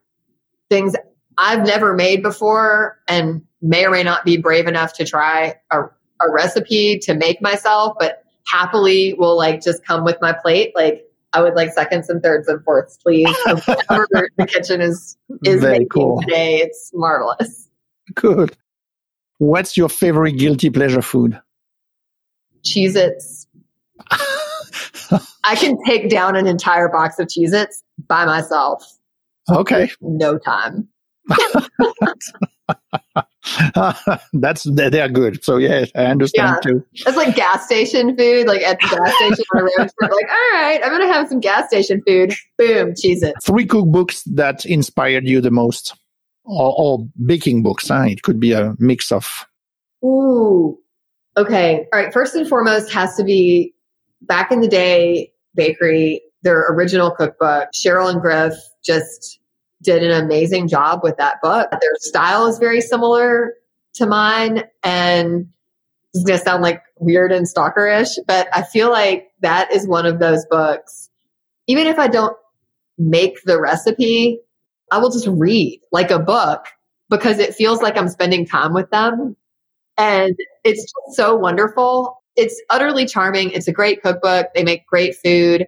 [0.70, 0.94] things
[1.38, 5.82] I've never made before and may or may not be brave enough to try a,
[5.82, 10.72] a recipe to make myself, but happily will like just come with my plate.
[10.74, 13.28] Like I would like seconds and thirds and fourths, please.
[13.44, 16.20] Whatever the kitchen is is Very making cool.
[16.22, 16.56] today.
[16.56, 17.68] It's marvelous.
[18.14, 18.56] Good.
[19.38, 21.40] What's your favorite guilty pleasure food?
[22.64, 23.46] Cheez Its.
[25.44, 28.84] I can take down an entire box of Cheez Its by myself.
[29.48, 29.90] Okay.
[30.00, 30.88] No time.
[34.32, 35.42] That's they are good.
[35.42, 36.70] So yeah, I understand Yeah.
[36.72, 36.86] too.
[36.92, 39.92] It's like gas station food, like at the gas station on a road trip.
[40.00, 42.34] Like, all right, I'm gonna have some gas station food.
[42.58, 43.34] Boom, Cheez It.
[43.42, 45.96] Three cookbooks that inspired you the most,
[46.44, 47.88] or, or baking books.
[47.88, 48.04] Huh?
[48.08, 49.46] It could be a mix of.
[50.04, 50.78] Ooh.
[51.36, 51.86] Okay.
[51.92, 52.12] All right.
[52.12, 53.74] First and foremost has to be
[54.22, 57.68] back in the day bakery, their original cookbook.
[57.74, 59.39] Cheryl and Griff just
[59.82, 61.70] did an amazing job with that book.
[61.70, 63.54] Their style is very similar
[63.94, 64.64] to mine.
[64.82, 65.48] And
[66.14, 70.06] is going to sound like weird and stalkerish, but I feel like that is one
[70.06, 71.08] of those books.
[71.66, 72.36] Even if I don't
[72.98, 74.40] make the recipe,
[74.90, 76.66] I will just read like a book
[77.08, 79.36] because it feels like I'm spending time with them.
[79.96, 82.20] And it's just so wonderful.
[82.36, 83.50] It's utterly charming.
[83.50, 84.48] It's a great cookbook.
[84.54, 85.66] They make great food,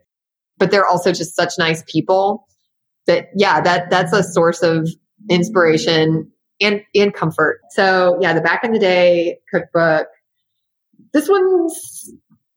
[0.58, 2.46] but they're also just such nice people
[3.06, 4.88] that, yeah, that, that's a source of
[5.30, 6.30] inspiration
[6.60, 7.60] and, and comfort.
[7.70, 10.06] So yeah, the back in the day cookbook.
[11.12, 12.12] This one's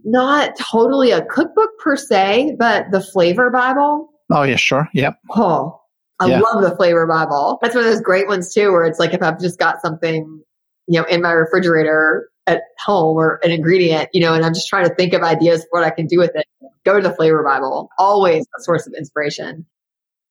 [0.05, 4.09] not totally a cookbook per se, but the flavor Bible.
[4.31, 4.87] Oh yeah, sure.
[4.93, 5.19] Yep.
[5.31, 5.81] Oh,
[6.19, 6.39] I yeah.
[6.39, 7.59] love the flavor Bible.
[7.61, 10.41] That's one of those great ones too, where it's like if I've just got something,
[10.87, 14.69] you know, in my refrigerator at home or an ingredient, you know, and I'm just
[14.69, 16.45] trying to think of ideas for what I can do with it,
[16.85, 17.89] go to the flavor Bible.
[17.97, 19.65] Always a source of inspiration.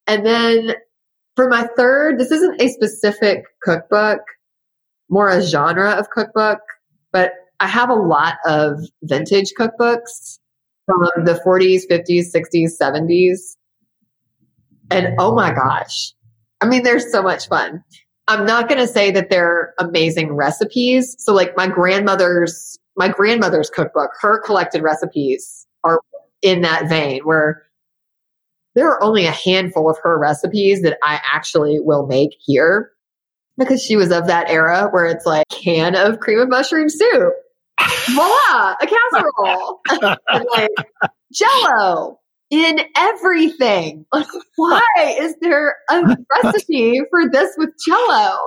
[0.07, 0.75] And then
[1.35, 4.19] for my third, this isn't a specific cookbook,
[5.09, 6.59] more a genre of cookbook,
[7.11, 10.39] but I have a lot of vintage cookbooks
[10.85, 13.55] from the 40s, 50s, 60s, 70s.
[14.91, 16.13] And oh my gosh,
[16.61, 17.83] I mean, they're so much fun.
[18.27, 21.15] I'm not going to say that they're amazing recipes.
[21.19, 25.99] So like my grandmother's, my grandmother's cookbook, her collected recipes are
[26.41, 27.64] in that vein where
[28.75, 32.91] there are only a handful of her recipes that I actually will make here
[33.57, 37.33] because she was of that era where it's like can of cream of mushroom soup.
[38.09, 39.81] Voila, a casserole.
[40.29, 40.69] and like
[41.33, 42.19] jello
[42.51, 44.05] in everything.
[44.13, 44.81] Like, why
[45.19, 48.37] is there a recipe for this with jello?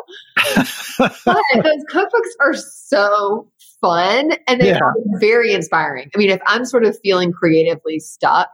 [0.97, 3.51] but those cookbooks are so
[3.81, 4.81] fun and they yeah.
[5.21, 6.11] very inspiring.
[6.15, 8.51] I mean, if I'm sort of feeling creatively stuck,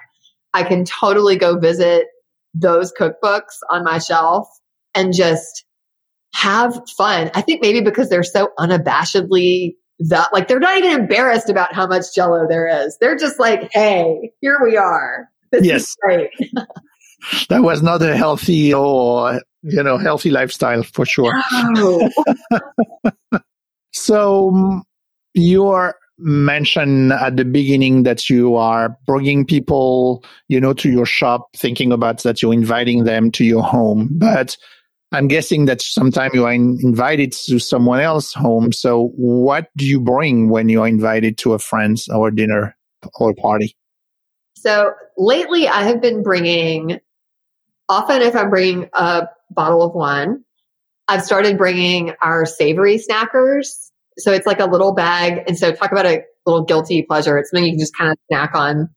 [0.55, 2.07] I can totally go visit
[2.55, 4.49] those cookbooks on my shelf
[4.95, 5.65] and just
[6.35, 7.31] have fun.
[7.35, 11.87] I think maybe because they're so unabashedly that like they're not even embarrassed about how
[11.87, 12.97] much jello there is.
[13.01, 15.29] They're just like, hey, here we are.
[15.53, 15.97] This yes.
[16.01, 16.31] great.
[17.49, 21.33] that was not a healthy or you know healthy lifestyle for sure.
[21.71, 22.09] No.
[23.93, 24.83] so mm,
[25.35, 31.49] your mentioned at the beginning that you are bringing people, you know, to your shop,
[31.57, 34.09] thinking about that you're inviting them to your home.
[34.13, 34.57] But
[35.13, 38.73] I'm guessing that sometimes you are in, invited to someone else's home.
[38.73, 42.77] So what do you bring when you are invited to a friend's or dinner
[43.21, 43.77] or party?
[44.57, 47.01] So lately I have been bringing,
[47.89, 50.45] often if I'm bringing a bottle of wine,
[51.07, 55.45] I've started bringing our savory snackers so it's like a little bag.
[55.47, 57.39] And so talk about a little guilty pleasure.
[57.39, 58.89] It's something you can just kind of snack on.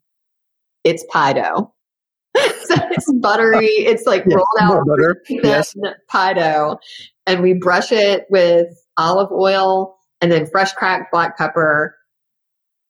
[0.83, 1.73] It's pie dough.
[2.37, 3.67] so it's buttery.
[3.67, 5.21] It's like yes, rolled out butter.
[5.29, 5.75] Yes.
[6.07, 6.79] pie dough.
[7.25, 11.95] And we brush it with olive oil and then fresh cracked black pepper,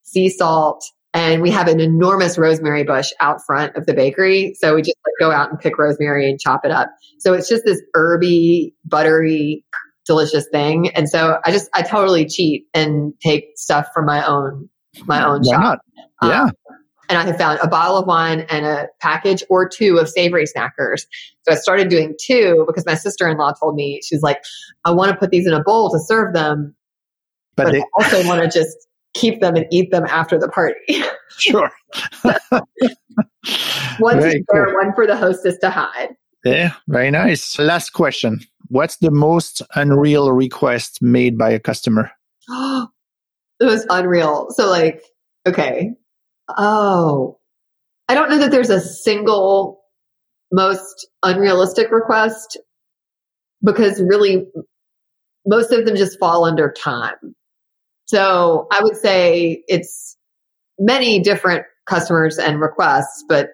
[0.03, 4.53] sea salt, and we have an enormous rosemary bush out front of the bakery.
[4.59, 6.89] So we just like, go out and pick rosemary and chop it up.
[7.19, 9.65] So it's just this herby, buttery
[10.07, 10.89] delicious thing.
[10.89, 14.69] And so I just, I totally cheat and take stuff from my own,
[15.05, 15.79] my own Why shop.
[16.21, 16.29] Not?
[16.29, 16.43] Yeah.
[16.43, 16.51] Um,
[17.09, 20.45] and I have found a bottle of wine and a package or two of savory
[20.45, 21.05] snackers.
[21.43, 24.41] So I started doing two because my sister in law told me, she's like,
[24.83, 26.75] I want to put these in a bowl to serve them,
[27.55, 28.75] but, but they- I also want to just
[29.13, 30.79] keep them and eat them after the party.
[31.37, 31.71] sure.
[33.99, 34.73] one cool.
[34.73, 36.09] one for the hostess to hide.
[36.43, 37.57] Yeah, very nice.
[37.57, 38.41] Last question.
[38.69, 42.11] What's the most unreal request made by a customer?
[42.49, 42.89] it
[43.61, 44.47] was unreal.
[44.51, 45.01] So like,
[45.47, 45.91] okay.
[46.57, 47.39] Oh,
[48.09, 49.81] I don't know that there's a single
[50.51, 52.57] most unrealistic request
[53.63, 54.45] because really
[55.45, 57.35] most of them just fall under time.
[58.05, 60.15] So I would say it's
[60.79, 63.49] many different customers and requests, but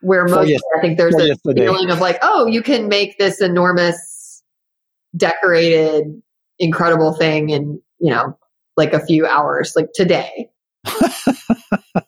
[0.00, 0.60] where most, yes.
[0.76, 4.15] I think there's a feeling of like, oh, you can make this enormous,
[5.16, 6.04] decorated,
[6.58, 8.36] incredible thing in, you know,
[8.76, 10.48] like a few hours, like today.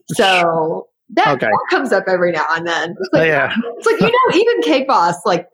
[0.09, 1.47] so that, okay.
[1.47, 2.95] that, comes up every now and then.
[2.99, 3.53] It's like, yeah.
[3.77, 5.49] It's like, you know, even Cake Boss, like,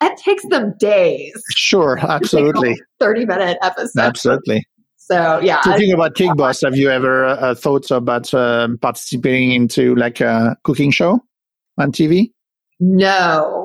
[0.00, 1.32] that takes them days.
[1.56, 2.80] Sure, absolutely.
[3.00, 4.00] 30 minute episode.
[4.00, 4.64] Absolutely.
[4.96, 5.60] So yeah.
[5.62, 10.56] Talking about Cake Boss, have you ever uh, thought about uh, participating into like a
[10.62, 11.20] cooking show?
[11.80, 12.32] on TV?
[12.78, 13.59] No,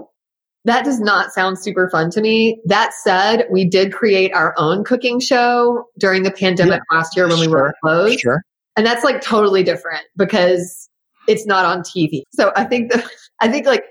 [0.65, 2.59] that does not sound super fun to me.
[2.65, 7.27] That said, we did create our own cooking show during the pandemic yeah, last year
[7.27, 8.19] when we were closed.
[8.19, 8.41] Sure.
[8.75, 10.89] And that's like totally different because
[11.27, 12.23] it's not on TV.
[12.31, 13.07] So I think the,
[13.39, 13.85] I think like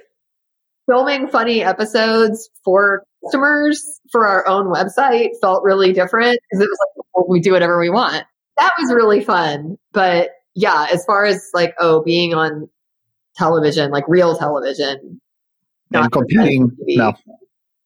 [0.87, 6.79] filming funny episodes for customers for our own website felt really different because it was
[6.81, 8.25] like, well, we do whatever we want.
[8.59, 9.77] That was really fun.
[9.93, 12.69] But yeah, as far as like, oh, being on
[13.37, 15.21] television, like real television.
[15.95, 17.15] And competing, no,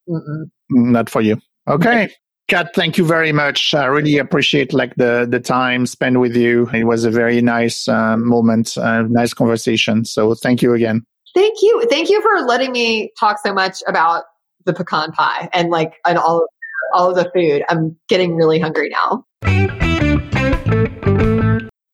[0.08, 0.50] Mm-mm.
[0.70, 1.36] not for you.
[1.68, 2.10] Okay.
[2.48, 3.74] Kat, thank you very much.
[3.74, 6.66] I really appreciate like the the time spent with you.
[6.72, 10.06] It was a very nice uh, moment, uh, nice conversation.
[10.06, 11.04] So thank you again.
[11.34, 11.86] Thank you.
[11.90, 14.24] Thank you for letting me talk so much about
[14.64, 16.48] the pecan pie and like and all of,
[16.94, 17.64] all of the food.
[17.68, 19.26] I'm getting really hungry now.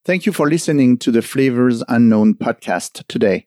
[0.05, 3.47] Thank you for listening to the Flavors Unknown podcast today.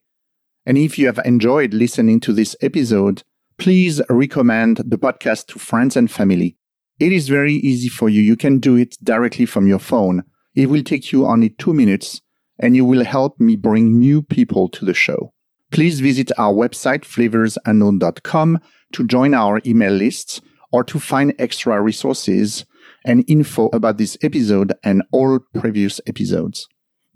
[0.67, 3.23] And if you have enjoyed listening to this episode,
[3.57, 6.57] please recommend the podcast to friends and family.
[6.99, 8.21] It is very easy for you.
[8.21, 10.23] You can do it directly from your phone.
[10.55, 12.21] It will take you only two minutes
[12.59, 15.31] and you will help me bring new people to the show.
[15.71, 18.59] Please visit our website, flavorsunknown.com,
[18.91, 20.41] to join our email lists
[20.73, 22.65] or to find extra resources
[23.05, 26.67] and info about this episode and all previous episodes.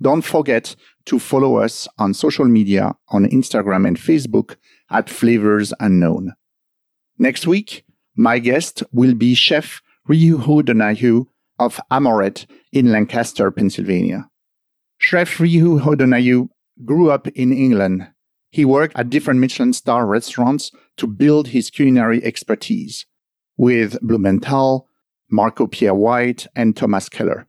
[0.01, 0.75] Don't forget
[1.05, 4.55] to follow us on social media on Instagram and Facebook
[4.89, 6.33] at Flavors Unknown.
[7.17, 7.85] Next week,
[8.15, 11.25] my guest will be Chef Ryan Donahue
[11.59, 14.29] of Amoret in Lancaster, Pennsylvania.
[14.97, 16.47] Chef Ryan Donahue
[16.85, 18.07] grew up in England.
[18.51, 23.05] He worked at different Michelin star restaurants to build his culinary expertise
[23.57, 24.87] with Blumenthal,
[25.29, 27.47] Marco Pierre White, and Thomas Keller.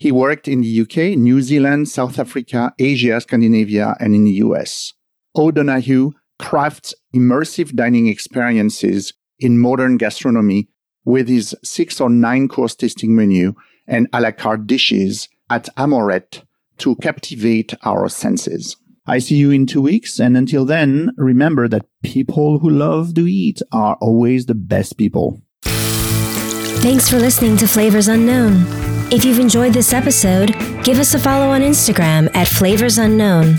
[0.00, 4.94] He worked in the UK, New Zealand, South Africa, Asia, Scandinavia, and in the US.
[5.36, 10.70] O'Donoghue crafts immersive dining experiences in modern gastronomy
[11.04, 13.52] with his six or nine course tasting menu
[13.86, 16.44] and a la carte dishes at Amoret
[16.78, 18.76] to captivate our senses.
[19.06, 23.26] I see you in two weeks, and until then, remember that people who love to
[23.26, 25.42] eat are always the best people.
[25.62, 28.89] Thanks for listening to Flavors Unknown.
[29.12, 30.54] If you've enjoyed this episode,
[30.84, 33.56] give us a follow on Instagram at Flavors Unknown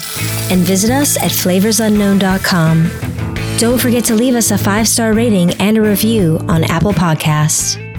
[0.49, 3.57] and visit us at flavorsunknown.com.
[3.57, 7.90] Don't forget to leave us a five star rating and a review on Apple Podcasts.